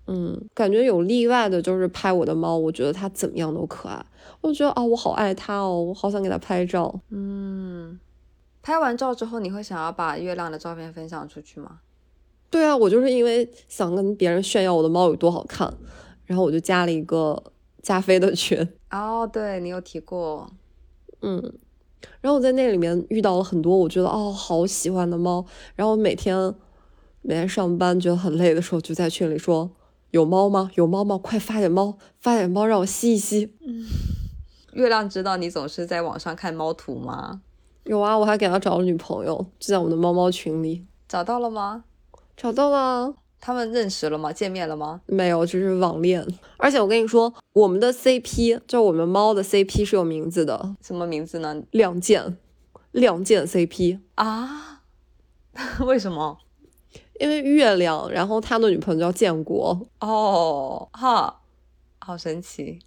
[0.07, 4.05] 嗯，感觉有例外的就是拍我的猫，我觉得它怎么样都可爱，
[4.41, 6.99] 我觉得啊，我好爱它哦，我好想给它拍照。
[7.09, 7.99] 嗯，
[8.61, 11.79] 拍完照之后，你会想要把月亮的照片分享出去吗？
[12.51, 15.73] 对啊，我就是因为想跟别人炫耀我的猫有多好看，
[16.25, 17.43] 然后我就加了一个
[17.81, 18.67] 加菲的群。
[18.91, 20.47] 哦，对你有提过，
[21.21, 21.41] 嗯，
[22.21, 25.43] 然后我在那里面遇到了很多我觉得哦好喜欢的猫，
[25.75, 26.53] 然后每天
[27.27, 29.71] 每天上班觉得很累的时候，就在群里说
[30.11, 30.69] 有猫吗？
[30.75, 31.17] 有猫吗？
[31.17, 33.51] 快发点猫，发点猫让我吸一吸。
[33.65, 33.83] 嗯，
[34.73, 37.41] 月亮知道你总是在网上看猫图吗？
[37.85, 40.85] 有啊，我还给他找了女朋友，就在我们的猫猫群里。
[41.07, 41.85] 找到了吗？
[42.38, 44.31] 找到了，他们认识了吗？
[44.31, 45.01] 见面了吗？
[45.07, 46.23] 没有，就是网恋。
[46.57, 51.63] 而且我跟你说，我们的 CP 就是我们猫的 CP 是有名字的，什么名字呢？
[51.71, 52.38] 亮剑，
[52.91, 54.81] 亮剑 CP 啊？
[55.88, 56.38] 为什么？
[57.19, 59.88] 因为月亮，然后他的女朋友叫建国。
[59.99, 61.41] 哦，哈，
[61.99, 62.80] 好神奇，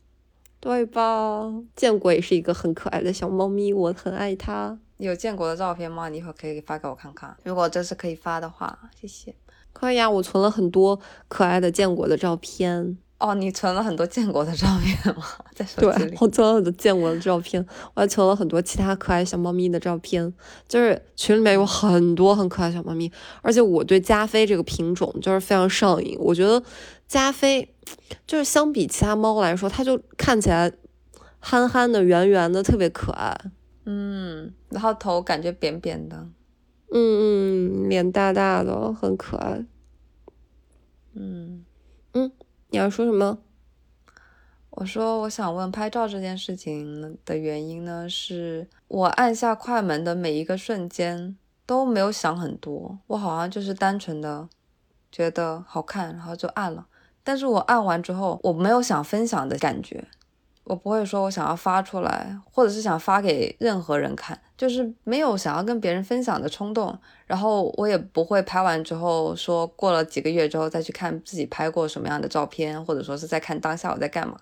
[0.61, 1.51] 对吧？
[1.75, 4.79] 建国也是一个很可爱的小猫咪，我很爱它。
[4.99, 6.09] 有建国的照片吗？
[6.09, 7.37] 你一会儿可以发给我看看。
[7.45, 9.35] 如果这是可以发的话，谢谢。
[9.73, 12.99] 可以啊，我存了很多可爱的建国的照片。
[13.18, 15.24] 哦，你存了很多建国的照片吗？
[15.52, 16.11] 在手机里？
[16.11, 20.33] 对，我存了很多建国的照片，我还存了很多其他可爱小猫咪的照片。
[20.68, 23.11] 就是群里面有很多很可爱小猫咪，
[23.42, 26.16] 而且我对加菲这个品种就是非常上瘾。
[26.20, 26.62] 我觉得
[27.09, 27.74] 加菲
[28.24, 30.72] 就是相比其他猫来说，它就看起来
[31.40, 33.37] 憨憨的、圆圆的，特别可爱。
[33.85, 36.16] 嗯，然后头感觉扁扁的，
[36.92, 39.52] 嗯嗯，脸大大的，很可爱。
[39.54, 39.66] 嗯
[41.14, 41.64] 嗯，
[42.70, 43.38] 你要说什么？
[44.70, 48.07] 我说我想问拍照这件事情的原因呢？
[48.09, 54.48] 是我按下快门的每一个瞬间都没有想很多，我好像就是单纯的
[55.11, 56.87] 觉得好看，然后就按了。
[57.24, 60.07] 但是我按完之后，我没有想分享的感觉，
[60.64, 66.99] 我不会说我想要发出来，或者是想发给任何人看，就是没有想要跟别人分享的冲动。
[67.27, 74.38] 然后我也不会拍完之后说过了几个月之后再去看自己拍过什么样的照片，或者说是在看当下我在干嘛，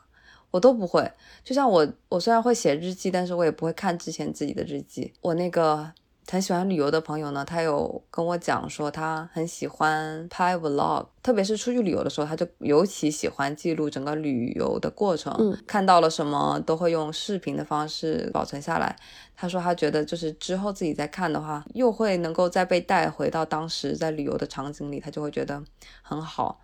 [0.51, 1.09] 我都不会。
[1.45, 5.13] 就像我，我虽然会写日记，但是我也不会看之前自己的日记。
[5.21, 5.93] 我那个。
[6.29, 15.33] 很喜欢旅游的朋友呢，他有跟我讲说，他很喜欢拍 vlog，特别是出去旅游的时候，他就尤其喜欢记录整个旅游的过程。
[15.39, 18.97] 嗯，看到了什么都会用视频的方式保存下来。
[19.37, 25.63] 他说他觉得就是之后自己再看的话，又会能够再被带回到当时在旅游的场景里，他就会觉得
[26.03, 26.61] 很好。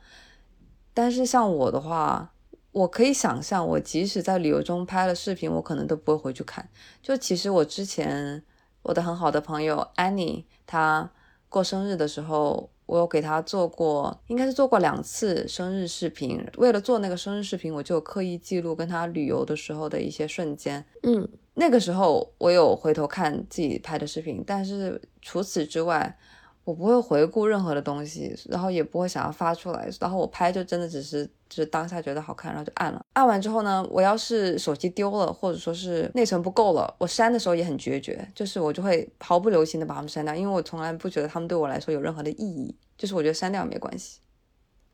[0.92, 2.33] 但是像我的话，
[2.72, 6.68] 我可以想象，我即使在旅游中拍了视频，我可能都不会回去看。
[7.01, 8.42] 就其实我之前。
[8.83, 11.11] 我的很好的朋友 Annie，她
[11.49, 16.45] 过生日的时候，我有给她做过，应该是做过两次生日视频。
[16.57, 20.85] 为了做那个生日视频，我就刻意记录跟她旅游的时候的一些瞬间。
[21.03, 26.18] 嗯，那个时候我有回头看自己拍的视频，但是除此之外。
[26.64, 33.05] 我不会回顾任何的东西，然后也不会想要发出来，然后我拍就真的只是就是当下觉得好看，然后就按了。
[33.12, 44.21] 按完之后呢，我要是手机丢了，或者说是内存不够了，我删的时候也很决绝，就是我就会毫不留情的把它们删掉，因为我从来不觉得它们对我来说有任何的意义，就是我觉得删掉没关系，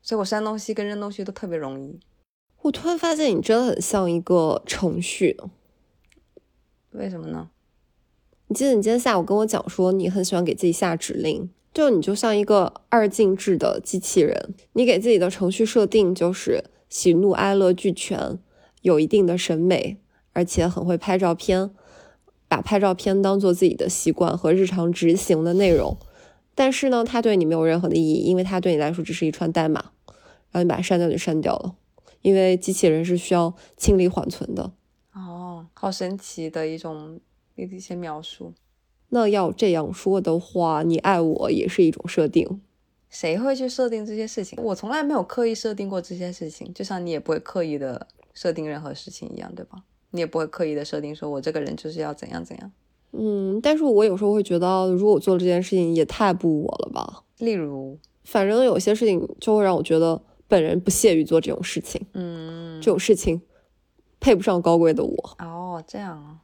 [0.01, 1.97] 所以我删东西跟扔东西都特别容易。
[2.61, 5.37] 我突然发现你真的很像一个程序，
[6.91, 7.49] 为什么呢？
[8.47, 11.49] 你记得你今天下午跟我讲说你很喜欢给自己下指令。
[11.73, 18.39] 就你就像一个二进制的机器人，你给自己的程序设定就是喜怒哀乐俱全，
[18.81, 19.97] 有一定的审美，
[20.33, 21.69] 而且很会拍照片，
[22.47, 25.97] 把拍照片当做自己的习惯和日常执行的内容。
[26.55, 29.91] 但是呢，它对你没有任何的意义，因为它对你来说只是一串代码，
[30.51, 31.75] 然后你把它删掉就删掉了，
[32.21, 34.73] 因为机器人是需要清理缓存的。
[35.13, 37.19] 哦，好神奇的一种
[37.55, 38.53] 一些描述。
[39.09, 42.61] 那要这样说的话，你爱我也是一种设定。
[43.09, 44.57] 谁会去设定这些事情？
[44.61, 49.83] 我从来没有刻意设定过这些事情，就像你也不会刻意的设定任何事情一样，对吧？
[50.11, 52.71] 你也不会刻意的设定说我这个人就是要怎样怎样。
[53.11, 57.23] 嗯，但是我有时候会觉得，如果我做这件事情也太不我了吧？
[57.39, 61.99] 例如，反正有些事情就会让我觉得本人不屑于做这种事情。
[62.13, 63.41] 嗯，这种事情
[64.19, 65.35] 配不上高贵的我。
[65.39, 66.37] 哦，这样啊。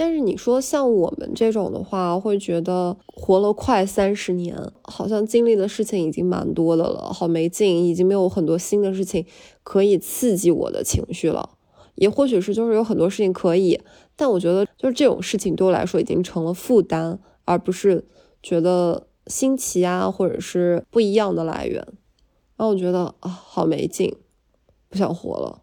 [0.00, 9.26] 但是你说像我们这种的话，会觉得活了快三十年，好像经历的事情已经蛮多的了，好没劲，已经没有很多新的事情
[9.64, 11.50] 可以刺激我的情绪了。
[11.96, 13.80] 也或许是就是有很多事情可以，
[14.14, 18.06] 但我觉得就是这种事情对我来说已经成了负担，而不是
[18.40, 21.84] 觉得新奇啊，或者是不一样的来源。
[22.56, 24.14] 然后我觉得啊，好没劲，
[24.88, 25.62] 不想活了。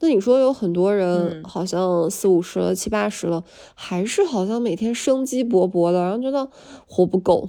[0.00, 6.50] 那你说有很多人好像四五十了、七八十了，还是好像每天生机勃勃的，然后觉得
[6.86, 7.48] 活不够，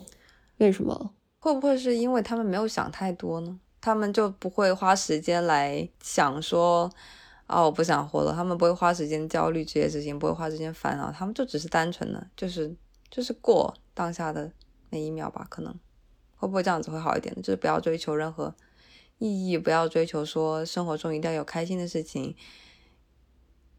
[0.57, 1.11] 为什么？
[1.39, 3.57] 会不会是因为他们没有想太多呢？
[3.79, 6.87] 他们就不会花时间来想说，
[7.47, 8.33] 啊，我不想活了。
[8.33, 12.75] 他们不会花时间焦虑这些事情，不会花时间烦恼，他们就只是单纯的，就是
[13.09, 14.51] 就是过当下的
[14.89, 15.47] 每一秒吧。
[15.49, 15.73] 可能
[16.35, 17.33] 会不会这样子会好一点？
[17.37, 18.53] 就是不要追求任何。
[19.21, 22.35] 意义不要追求，说生活中一定要有开心的事情，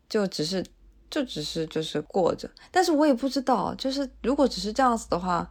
[0.09, 0.65] 就只是
[1.11, 2.49] 就只是就是过着。
[2.71, 5.51] 但是我也不知道，就是如果只是这样子的话，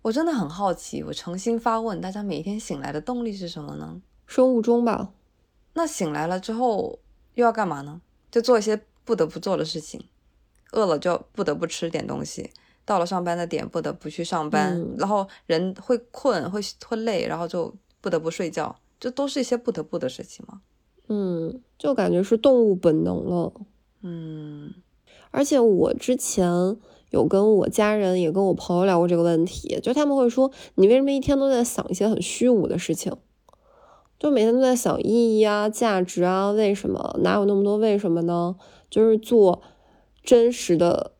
[0.00, 1.02] 我真的很好奇。
[1.02, 4.00] 我诚心发问，大家每天醒来的动力是什么呢？
[4.26, 5.12] 生物钟吧。
[5.74, 6.98] 那醒来了之后
[7.34, 8.00] 又要干嘛呢？
[8.30, 10.08] 就做一些不得不做的事情。
[10.72, 12.50] 饿了就不得不吃点东西，
[12.86, 18.74] 到了上班的点不得不去上班，然后人会困会会累，然后就不得不睡觉。
[18.98, 20.60] 这都是一些不得不的事情吗？
[21.08, 23.52] 嗯，就感觉是动物本能了。
[24.02, 24.74] 嗯，
[25.30, 26.76] 而且我之前
[27.10, 33.12] 有跟我家人也跟我朋友聊过这个问题，就他们会说，你为什么一天都在想一些很虚无的事情？
[34.18, 37.18] 就每天都在想意义啊、价值啊，为什么？
[37.22, 38.56] 哪有那么多为什么呢？
[38.88, 39.62] 就是做
[40.22, 41.12] 真实的、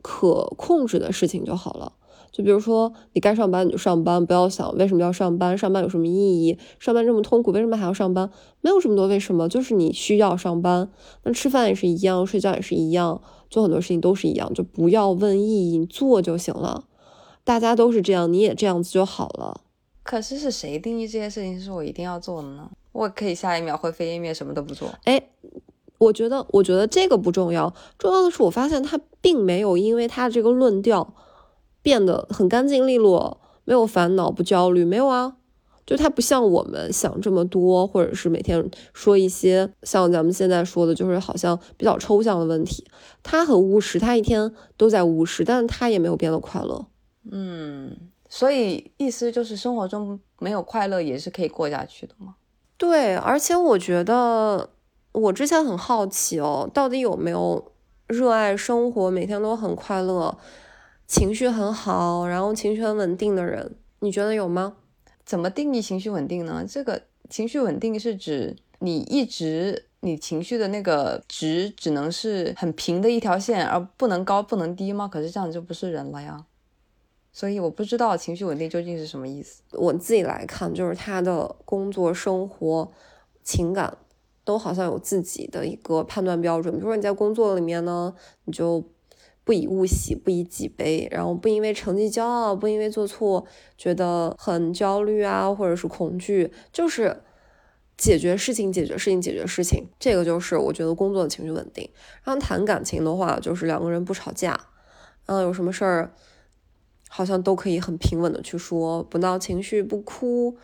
[0.00, 1.92] 可控制的事情就好了。
[2.36, 6.58] 就比如说，你该上班你就上班，不要想为什么要上班，上班有什么意义？
[6.78, 8.30] 上班这么痛苦，为什么还要上班？
[8.60, 10.90] 没有这么多为什么，就是你需要上班。
[11.22, 16.84] 那吃饭也是一样，睡觉也是一样，做很多事情都是一样，就不要问意义，你做就行了。
[17.42, 19.62] 大家都是这样，你也这样子就好了。
[20.02, 22.70] 可是是谁定义这件事情是我一定要做的呢？
[22.92, 24.88] 我可以下一秒灰飞烟灭，什么都不做。
[25.04, 25.22] 哎，
[25.96, 31.14] 我觉得，我觉得这个不重要，重要的是我发现他并没有因为他这个论调
[31.86, 35.36] 变得很干净利落，没有烦恼，不焦虑，没有啊。
[35.86, 42.84] 就他不像我们想这么多，或者是每天说一些像咱们现在说的，就是好像比较抽象的问题。
[43.22, 46.86] 他很务实，他一天都在务实，但是他也没有变得快乐。
[47.30, 47.96] 嗯，
[48.28, 52.34] 所以意思就是生活中没有快乐也是可以过下去的吗？
[52.76, 54.68] 对，而且我觉得
[55.12, 57.64] 我之前很好奇哦，到底有没有
[58.08, 60.36] 热爱生活、每天都很快乐、
[61.06, 63.76] 情绪很好，然后情绪很稳定的人？
[64.00, 64.76] 你觉得有吗？
[65.24, 66.64] 怎么定义情绪稳定呢？
[66.68, 75.08] 这个情绪稳定是指你一直你情绪的那个值只能是很平的一条线，而不能高不能低吗？
[75.08, 76.44] 可是这样就不是人了呀。
[77.32, 79.62] 所以我不知道情绪稳定究竟是什么意思。
[79.72, 82.90] 我自己来看，就是他的工作、生活、
[83.42, 83.96] 情感
[84.44, 86.74] 都好像有自己的一个判断标准。
[86.74, 88.14] 比如说你在工作里面呢，
[88.44, 88.84] 你就。
[89.46, 93.46] 不以物喜，不以己悲，然后不因为成绩骄傲，不因为做错
[93.78, 97.22] 觉得很焦虑啊，或者是恐惧，就是
[97.96, 101.88] 解决事情，解决事情，解决事情，这个就是我觉得工作的情绪稳定。
[102.24, 104.58] 然后谈感情的话，就是两个人不吵架，
[105.26, 106.12] 嗯，有什么事儿
[107.08, 110.58] 好像都可以很平稳的去说，不闹情绪，不哭，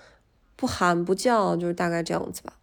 [0.57, 2.55] 不喊不叫，就是大概这样子吧，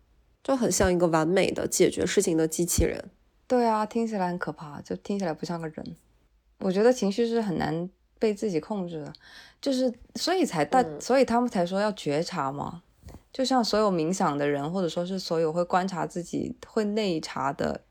[0.43, 3.05] 就很像一个完美的解决事情的机器人。
[3.47, 5.95] 对啊，听起来很可怕，就听起来不像个人。
[6.59, 9.13] 我觉得情绪是很难被自己控制的，
[9.61, 12.83] 就是所以才大，所以他们才说要觉察嘛。
[13.31, 17.81] 就像所有冥想的人，或者说是所有会观察自己、会内察的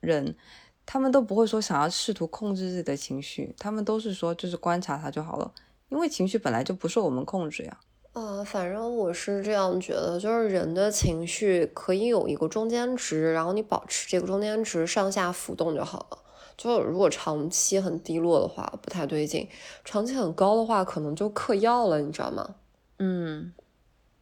[0.00, 0.36] 人，
[0.84, 5.52] 他们都不会说想要试图控制自己的情绪，他们都是说就是观察它就好了，
[5.88, 7.78] 因为情绪本来就不受我们控制呀。
[8.12, 16.18] 呃，反正我是这样觉得，就是人的情绪可以有一个中间值，然后你保持这个中间值上下浮动就好了。
[16.62, 19.46] 就如果长期很低落的话，不太对劲；
[19.82, 22.56] 长期很高的话，可能就嗑药了，你知道吗？
[22.98, 23.54] 嗯，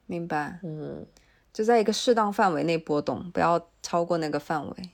[0.06, 0.60] 明白。
[0.62, 1.04] 嗯，
[1.52, 4.90] 就在一个适当范围内波动，不要超过那个范围。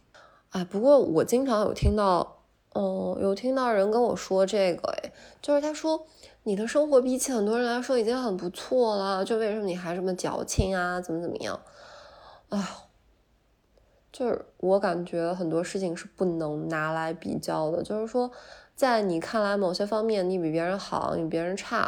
[0.52, 2.38] 哎，不过我经常有听到，
[2.72, 6.06] 嗯，有听到人跟我说这个，哎，就是他说
[6.44, 10.98] 你的生活比起很多人来说已经很不错了，就为什么你还这么矫情啊？
[10.98, 11.60] 怎么怎么样？
[12.48, 12.58] 哎。
[14.14, 18.30] 就是我感觉很多事情是不能拿来比较的，就是说，
[18.76, 21.78] 在你看来某些方面你比别人好，你比别人差，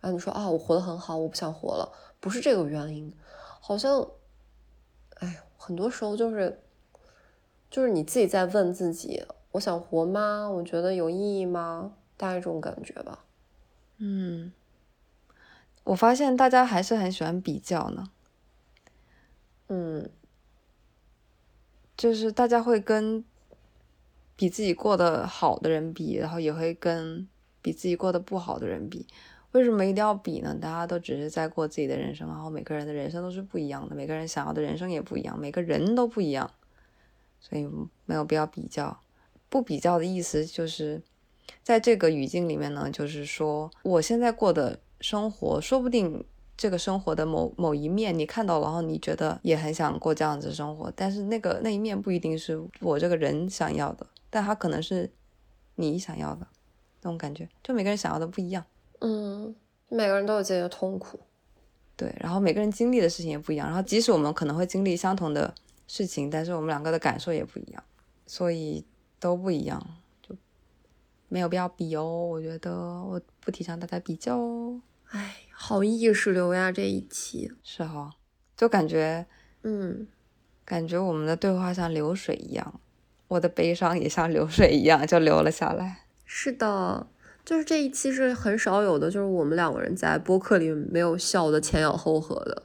[0.00, 3.12] 然后你说啊我活得很好，我不想活了，不是这个原因，
[3.60, 4.06] 好像，
[5.18, 6.62] 哎，很多时候就是，
[7.68, 10.48] 就是你自己在问自己，我想活吗？
[10.48, 11.94] 我觉得有意义吗？
[12.16, 13.24] 大概这种感觉吧。
[13.98, 14.52] 嗯，
[15.82, 18.10] 我发现大家还是很喜欢比较呢。
[19.66, 20.08] 嗯。
[22.02, 23.24] 就是大家会跟
[24.34, 27.28] 比自己过得好的人比，然后也会跟
[27.62, 29.06] 比自己过得不好的人比。
[29.52, 30.52] 为什么一定要比呢？
[30.60, 36.50] 大家都只是在过自己的人生，然后每个人的人生都是不一样的，每个人想要的人生也不一样，每个人都不一样，
[37.38, 37.68] 所以
[38.04, 38.98] 没有必要比较。
[39.48, 41.00] 不比较的意思就是，
[41.62, 46.24] 在这个语境里面呢，就是说我现在过的生活，说不定。
[46.62, 55.10] 这个生活的某某一面你看到了，然后你觉得也很想过这样子生活，但是那个那一面不一定是我这个人想要的，但他可能是
[55.74, 56.46] 你想要的
[57.00, 58.64] 那种感觉，就每个人想要的不一样。
[59.00, 59.52] 嗯，
[59.88, 61.18] 每个人都有自己的痛苦，
[61.96, 65.52] 对，然后每个人经历的事情也不一样，然后即使我们可能会经历相同的
[65.88, 67.82] 事情，但是我们两个的感受也不一样，
[68.24, 68.84] 所以
[69.18, 69.84] 都不一样，
[70.22, 70.36] 就
[71.26, 72.04] 没有必要比哦。
[72.04, 74.80] 我觉得我不提倡大家比较哦。
[75.10, 76.72] 哎，好意识流呀！
[76.72, 78.10] 这一期是哈，
[78.56, 79.24] 就感觉，
[79.62, 80.08] 嗯，
[80.64, 82.80] 感觉我们的对话像流水一样，
[83.28, 86.00] 我的悲伤也像流水一样就流了下来。
[86.24, 87.06] 是的，
[87.44, 92.64] 就是这一期是很少有的，就是我们两个人在播客里没有笑的前仰后合的。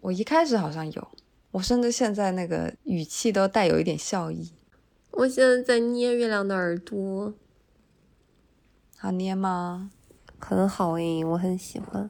[0.00, 1.08] 我一开始好像有，
[1.50, 4.54] 我甚至现在那个语气都带有一点笑意。
[5.10, 7.34] 我现在在捏月亮的耳朵，
[8.96, 9.90] 好捏吗？
[10.38, 12.08] 很好诶，我很喜欢。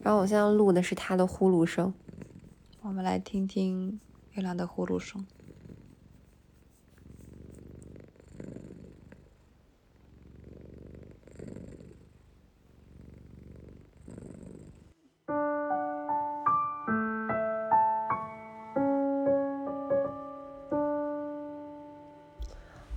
[0.00, 1.94] 然后我现在录的是他的呼噜声，
[2.82, 4.00] 我们来听听
[4.32, 5.24] 月亮的呼噜声。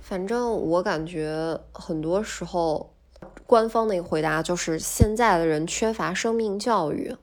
[0.00, 2.91] 反正我感觉很多时候。
[3.52, 7.14] 官方的一个回答就是：现在的人缺乏生命教育，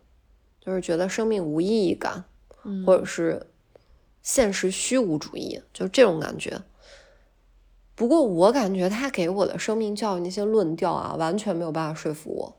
[0.62, 2.24] 就是觉得生命无意义感，
[2.86, 3.48] 或者是
[4.22, 6.62] 现实虚无主义，就这种感觉。
[7.96, 12.56] 不过我感觉他给我的生命教育那些论调啊，完全没有办法说服我。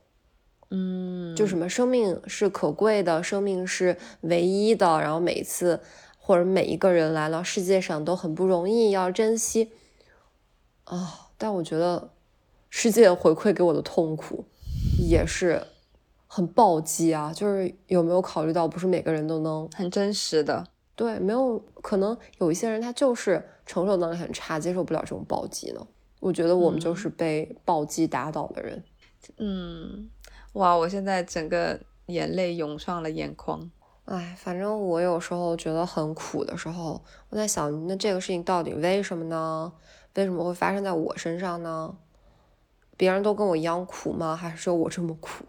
[0.71, 5.81] 嗯，就什么生命是可贵的，生命是唯一的，然后每一次
[6.19, 9.71] 或者每一个人来到世界上都很不容易，要珍惜
[10.83, 11.29] 啊。
[11.39, 12.11] 但我觉得
[12.71, 14.47] 世界回馈给我的痛苦
[14.99, 15.63] 也是
[16.27, 17.31] 很暴击啊。
[17.33, 20.67] 就是有没有考虑到，不是每个人都能很真实的。
[20.97, 25.87] 对，没有可能有一些人他就是承受能力很差，接受不了这种暴击呢。
[26.21, 28.83] 我觉得我们就是被暴击打倒的人。
[29.37, 30.09] 嗯。
[30.55, 30.75] 哇！
[30.75, 33.71] 我现在整个眼泪涌上了眼眶。
[34.05, 39.73] 哎，反正我有时候觉得很苦的时候，我在想，那这个事情到底为什么呢？
[40.17, 41.95] 为什么会发生在我身上呢？
[43.01, 44.37] 别人都跟我一样苦吗？
[44.37, 45.47] 还是说我这么苦？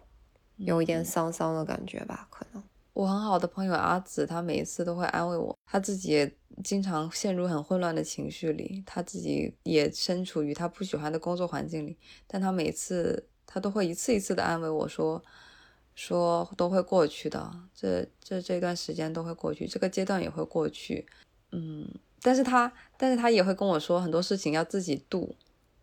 [0.55, 2.63] 有一点丧丧的感觉吧，可能。
[2.93, 5.53] 我很好的朋友阿紫，她每一次都会安慰我。
[5.65, 6.33] 她自己也
[6.63, 13.27] 经常陷入很混乱的情绪里，她自己也身处于她不喜欢的工作环境里，但她每次。
[13.53, 15.21] 她都会一次一次的安慰我说，
[15.93, 21.05] 说都会过去的，这这这段时间都会过去，这个阶段也会过去，
[21.51, 21.85] 嗯，
[22.21, 25.35] 但是她但是她也会跟我说很多事情要自己度，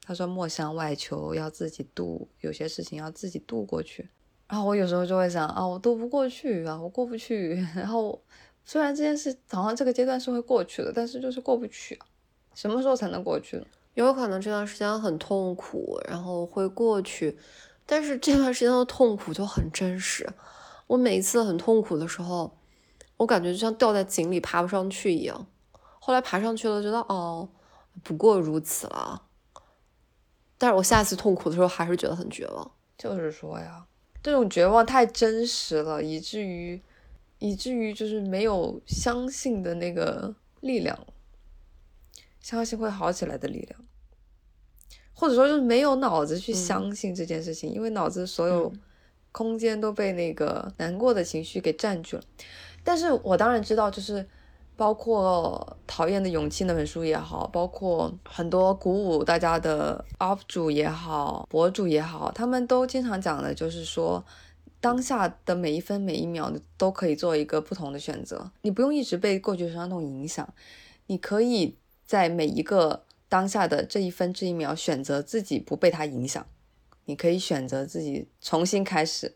[0.08, 4.08] 他说莫向外求，要自己度，有些事情要自己度过去。
[4.48, 7.62] 然后我有时候就会想啊，我渡不过去啊，我过不去。
[7.76, 8.18] 然后
[8.64, 12.06] 虽然这件事好像这个阶段是会过去的，但是就是过不去啊，
[12.54, 13.66] 什么时候才能过去呢？
[13.92, 17.36] 有可能这段时间很痛苦，然后会过去，
[17.84, 20.26] 但是这段时间的痛苦就很真实。
[20.86, 22.56] 我每一次很痛苦的时候，
[23.18, 25.46] 我感觉就像掉在井里爬不上去一样。
[26.00, 27.46] 后来爬上去了，觉得哦，
[28.02, 29.24] 不过如此了。
[30.58, 32.70] 但是我下次痛苦的时候，还是觉得很绝望。
[32.98, 33.86] 就是说呀，
[34.22, 36.82] 这种绝望太真实了，以至于，
[37.38, 40.98] 以至于就是没有相信的那个力量。
[42.40, 43.80] 相信会好起来的力量，
[45.12, 48.72] 或者说就是没有脑子去相信这件事情，因为脑子所有
[49.32, 52.22] 空间都被那个难过的情绪给占据了。
[52.82, 54.26] 但是我当然知道，就是
[54.78, 64.24] 包括《讨厌的勇气》那本书也好，包括很多鼓舞大家的 UP 主也好、博主也好，他们都经常讲的就是说，
[64.80, 70.48] 当下的每一分每一秒都可以做一个不同的选择，你不用一直被过去的伤痛影响，
[71.08, 71.76] 你可以。
[72.08, 76.46] 在每一个当下的这一分这一秒，选择自己不被它影响。
[77.04, 79.34] 你可以选择自己重新开始。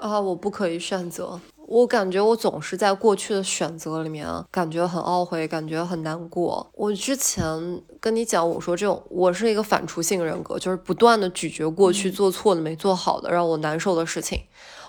[0.00, 1.40] 啊， 我不可以选择。
[1.68, 6.70] 我感觉我总是在过去的选择里面，感觉很懊悔，感觉很难过。
[6.74, 14.42] 我之前跟你讲，我说这种我是一个反刍性人格，就是不断的咀嚼过去做错的、没做好的、让我难受的事情。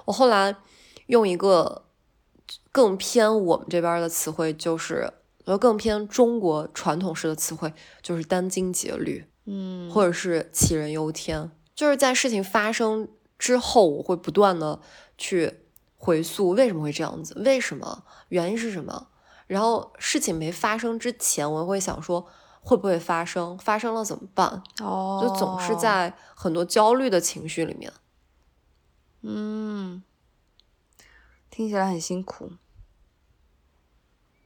[0.06, 0.56] 我后来
[1.08, 1.84] 用一个
[2.72, 5.14] 更偏我们这边的词汇，就是。
[5.46, 11.50] 呃更偏中国传统式的词汇就是殚精竭虑，嗯，或者是杞人忧天。
[11.74, 13.08] 就是在事情发生
[13.40, 14.82] 之后，我会不断的
[15.18, 15.54] 去
[15.98, 19.10] 回溯为什么会这样子，为什么原因是什么。
[19.48, 22.26] 然后事情没发生之前，我会想说
[22.62, 24.64] 会不会发生，发生了怎么办？
[24.80, 27.92] 哦，就总是在很多焦虑的情绪里面。
[29.22, 30.04] 嗯，
[31.50, 32.52] 听起来很辛苦。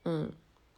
[0.06, 0.34] 嗯。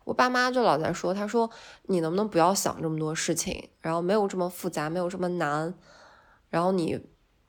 [0.06, 1.50] 我爸妈就老在说，他说
[1.84, 5.74] 你能不能不要想这么多事情，然后没有这么复杂，没有这么难，
[6.50, 7.00] 然后你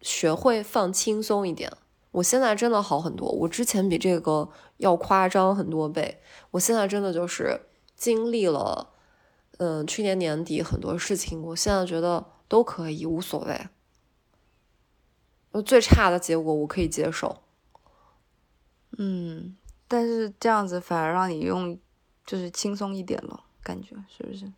[0.01, 1.73] 学会放轻松一点。
[2.15, 4.49] 我现在真的好很多，我之前比这个
[4.79, 6.21] 要夸张很多倍。
[6.53, 7.61] 我现在真的就是
[7.97, 8.91] 经历了，
[9.59, 13.69] 嗯，去年年底很多事情，我现在觉得都可以，无所谓。
[15.65, 17.43] 最差的结果我可以接受。
[18.99, 19.57] 嗯，
[19.89, 21.79] 但是这样子反而让你用。
[22.27, 24.51] 就是轻松一点了，感觉是不是？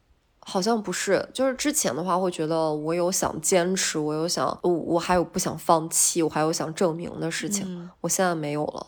[0.49, 7.91] 好像不是，就是之前的话会觉得我有想坚持，我有想，我我还有不想放弃，我还有想证明的事情。
[8.01, 8.87] 我现在没有了，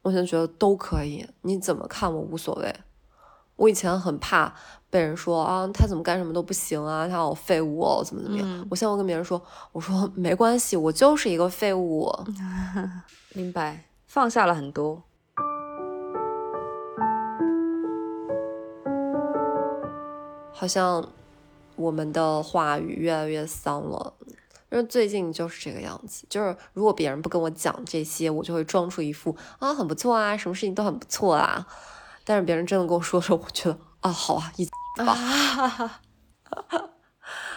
[0.00, 2.74] 我现在觉得都可以，你怎么看我无所谓。
[3.56, 4.54] 我以前很怕
[4.88, 8.66] 被人说啊，他怎么干什么都不行啊，他好废物哦，怎么怎么样。
[8.70, 9.40] 我现在会跟别人说，
[9.72, 12.10] 我说没关系，我就是一个废物。
[13.34, 15.02] 明白，放下了很多。
[20.58, 21.08] 好像
[21.76, 24.12] 我们的话语越来越丧了，
[24.72, 26.26] 因为最近就是这个样子。
[26.28, 31.64] 就是如果别人不跟我讲这些，我就会装出一副啊很不错啊，什么事情都很不错啊。
[32.24, 36.00] 但是别人真的跟我说的时候，我觉得啊好啊，一吧。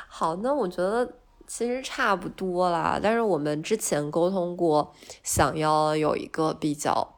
[0.08, 1.12] 好，那我觉得
[1.48, 3.00] 其实差不多啦。
[3.02, 4.94] 但是我们之前沟通过，
[5.24, 7.18] 想要有一个比较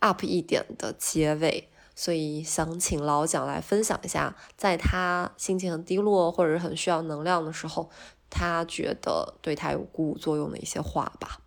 [0.00, 7.90] up 一点的结尾，所以想请老蒋来分享一下，在他心情很低落或者是很需要能量的时候，
[8.30, 11.40] 他觉得对他有鼓舞作用的一些话吧。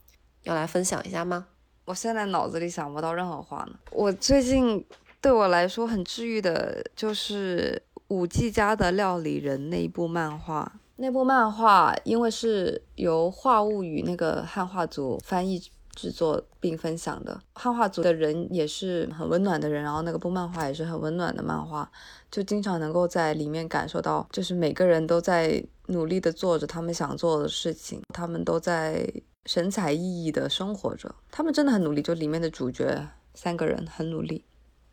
[0.43, 1.47] 要来分享一下吗？
[1.85, 3.79] 我现在脑子里想不到任何话呢。
[3.91, 4.83] 我最近
[5.21, 10.71] 对我来说很治愈的就是五 G 家的料理人那一部漫画。
[10.95, 15.61] 那部漫画因为是由画物语那个汉化组翻译
[15.99, 21.91] 制作并分享的，汉化组的人也是很温暖的人，然后那个部漫画也是很温暖的漫画，
[22.31, 29.05] 就经常能够在里面感受到，就是每个人都在努力的做着他们想做的事情，他们都在
[29.45, 32.01] 神采奕奕的生活着，他们真的很努力。
[32.01, 34.45] 就里面的主角三个人很努力，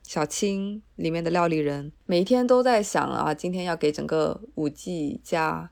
[0.02, 5.70] 小青里面的料理人每天都在想啊，今天要给整个五 G 家。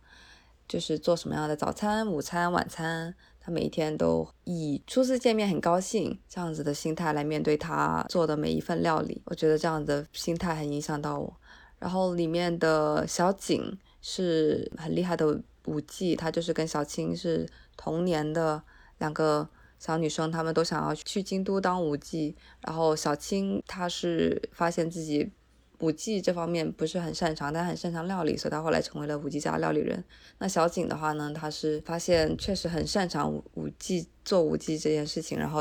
[0.66, 3.14] 就是做什么样的早餐、午餐、晚餐，
[3.45, 9.20] 他每一天都以初次见面很高兴这样子的心态来面对他做的每一份料理。
[9.26, 11.36] 我觉得这样的心态很影响到我。
[11.78, 18.62] 然后里面的小景是很厉害的舞技，她就是跟小青是同年的
[18.97, 19.47] 两个
[19.78, 22.34] 小女生，她们都想要去京都当舞伎。
[22.62, 25.30] 然后小青她是发现自己。
[25.85, 30.03] 舞技这方面不是很擅长，但很擅长料理，所以他后来成为了舞技家料理人。
[30.39, 35.61] 那小景的话呢，他是发现确实很擅长舞舞技做舞技这件事情，然后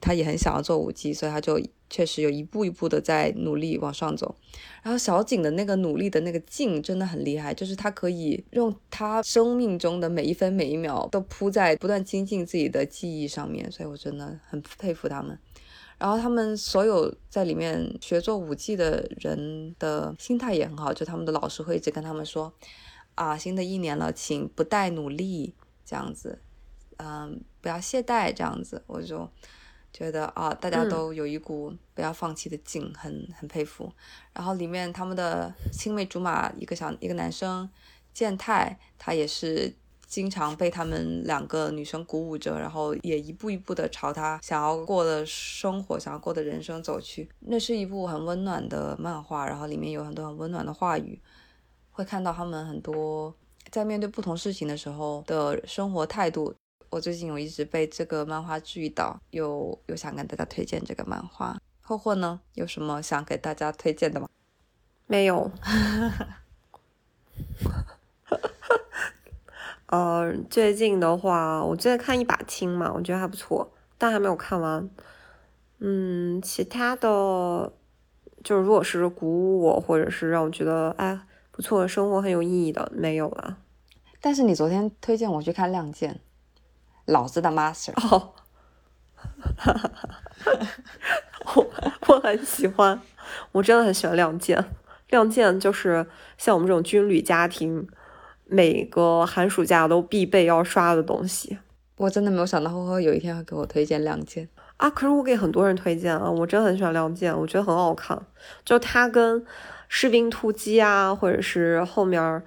[0.00, 4.34] 他也很想要做舞技，所以他就确实有一步一步的在努力往上走。
[4.82, 15.38] 然后小景的那个努力的那个劲真的很厉害，就是他可以用他生命中的每一分每一秒都扑在不断精进自己的技艺上面，所以我真的很佩服他们。
[15.98, 22.52] 然后他们所有在里面学做舞技的人的心态也很好，就他们的老师会一直跟他们说，
[23.14, 26.38] 啊，新的一年了，请不怠努力，这样子，
[26.98, 29.26] 嗯，不要懈怠，这样子，我就
[29.92, 33.90] 觉得啊，大家都有一股不要放弃的劲，很很佩服。
[34.34, 37.68] 然后里面他们的青梅竹马一个小一个男生
[38.12, 39.74] 健太，他也是。
[40.16, 47.28] 经常被他们两个女生鼓舞着，然后也一步一步的朝他想要过的生活、想要过的人生走去。
[47.40, 51.20] 那是一部很温暖的漫画，然后里面有很多很温暖的话语，
[51.90, 53.34] 会看到他们很多
[53.70, 56.54] 在面对不同事情的时候的生活态度。
[56.88, 61.60] 我最近有一直被这个漫画治愈到，有有想跟大家推荐这个漫画。
[61.82, 64.26] 霍霍呢，有什么想给大家推荐的吗？
[65.06, 65.50] 没有。
[69.86, 74.90] 呃，最近的话，我最近看一把青嘛，我觉得还不错，但还没有看完。
[75.78, 77.72] 嗯，其他的，
[78.42, 81.20] 就是如果是鼓舞我，或者是让我觉得哎
[81.52, 83.58] 不错，生活很有意义的，没有了。
[84.20, 86.14] 但是你昨天推荐我去看《亮剑》，
[87.04, 87.92] 老子的 master。
[88.10, 88.32] 哦，
[91.54, 91.70] 我
[92.08, 93.00] 我很喜欢，
[93.52, 94.58] 我真的很喜欢《亮剑》。
[95.10, 96.04] 《亮剑》就是
[96.36, 97.86] 像我们这种军旅家庭。
[98.48, 101.58] 每个寒暑假都必备要刷的东西，
[101.96, 104.44] 我真的没有想到呵呵有一天会给我推荐《亮剑》
[104.76, 104.88] 啊！
[104.90, 108.20] 可是我给很多人推荐啊，我真的很喜欢《亮剑》，我觉得很好看。
[108.64, 109.40] 就它跟
[109.88, 112.42] 《士兵突击》啊，或者是后面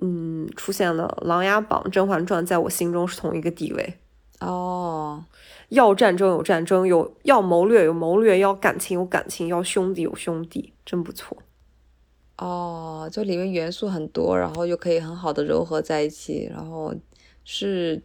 [0.00, 3.94] 嗯出现的《琅琊榜》《甄嬛传》，在我心中是同一个地位
[4.40, 5.24] 哦。
[5.68, 11.36] 要战争有战争，有要谋略有谋略，要感情有感情，要兄弟有兄弟，真不错。
[12.38, 16.92] 哦，就里面元素很多，然后又可以很好的糅合在一起，然后
[17.44, 18.02] 是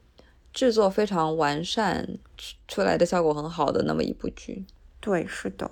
[0.53, 2.17] 制作非常完善
[2.67, 4.65] 出来的效果很好的那么一部剧。
[4.99, 5.71] 对，是的。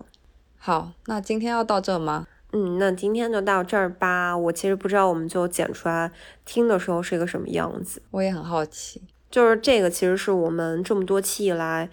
[0.57, 2.27] 好，那今天要到这吗？
[2.53, 4.35] 嗯，那今天就到这儿吧。
[4.35, 6.11] 我其实不知道我们就剪出来
[6.45, 8.01] 听的时候是一个什么样子。
[8.09, 9.01] 我也很好奇。
[9.29, 11.89] 就是这个其实是我们这么多期以来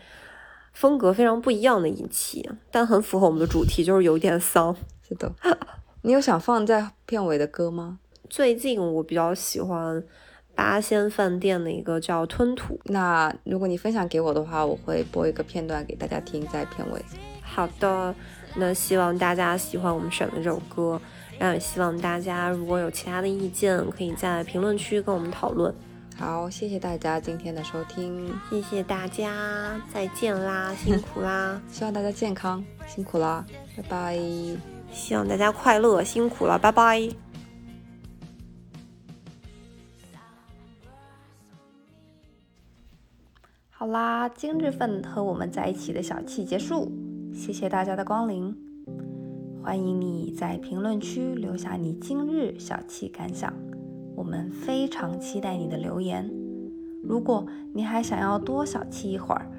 [0.73, 4.75] 风格非常不一样的一期，但很符合我们的主题，就是有一点丧。
[5.07, 5.31] 是的。
[6.07, 7.99] 你有想放在片尾的歌吗？
[8.29, 10.05] 最近我比较喜欢
[10.55, 12.75] 八仙饭店的一个叫《吞吐》。
[12.93, 17.03] 那如果你分享给我的话，我会播一个片段给大家听，在片尾。
[17.41, 18.15] 好的，
[18.57, 21.01] 那希望大家喜欢我们选的这首歌，
[21.39, 25.75] 然后也希望大家如果有其他的意见，可以在评论区跟我们讨论。
[26.19, 33.43] 好，谢谢大家今天的收听，谢谢大家，再见啦，辛苦啦， 希望大家健康，辛苦啦，
[33.75, 34.74] 拜拜。
[34.95, 37.11] 希望大家快乐，辛苦了，拜拜。
[43.71, 46.91] 好啦，今日份和我们在一起的小憩结束，
[47.35, 48.57] 谢谢大家的光临。
[49.63, 53.53] 欢迎你在评论区留下你今日小憩感想，
[54.15, 56.31] 我们非常期待你的留言。
[57.03, 59.51] 如果你还想要多小憩一会儿，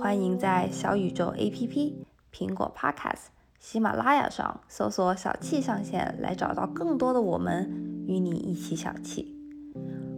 [0.00, 1.92] 欢迎在小宇宙 APP。
[2.32, 3.28] 苹果 Podcast、
[3.58, 9.34] 喜马拉雅上搜索“小气象限”来找到更多的我们，与你一起小气。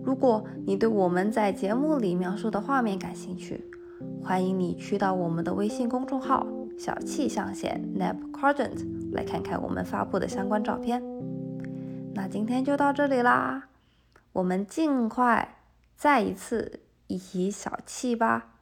[0.04, 3.64] 如果你对我们在节目里描述的画面感兴趣，
[4.22, 6.46] 欢迎你去到我们的微信公众号
[6.78, 11.02] “小气象限 Nap Quadrant” 来看看我们发布的相关照片。
[12.14, 13.68] 那今天就到这里啦，
[14.32, 15.56] 我们尽快
[15.96, 18.59] 再一次一起小气吧。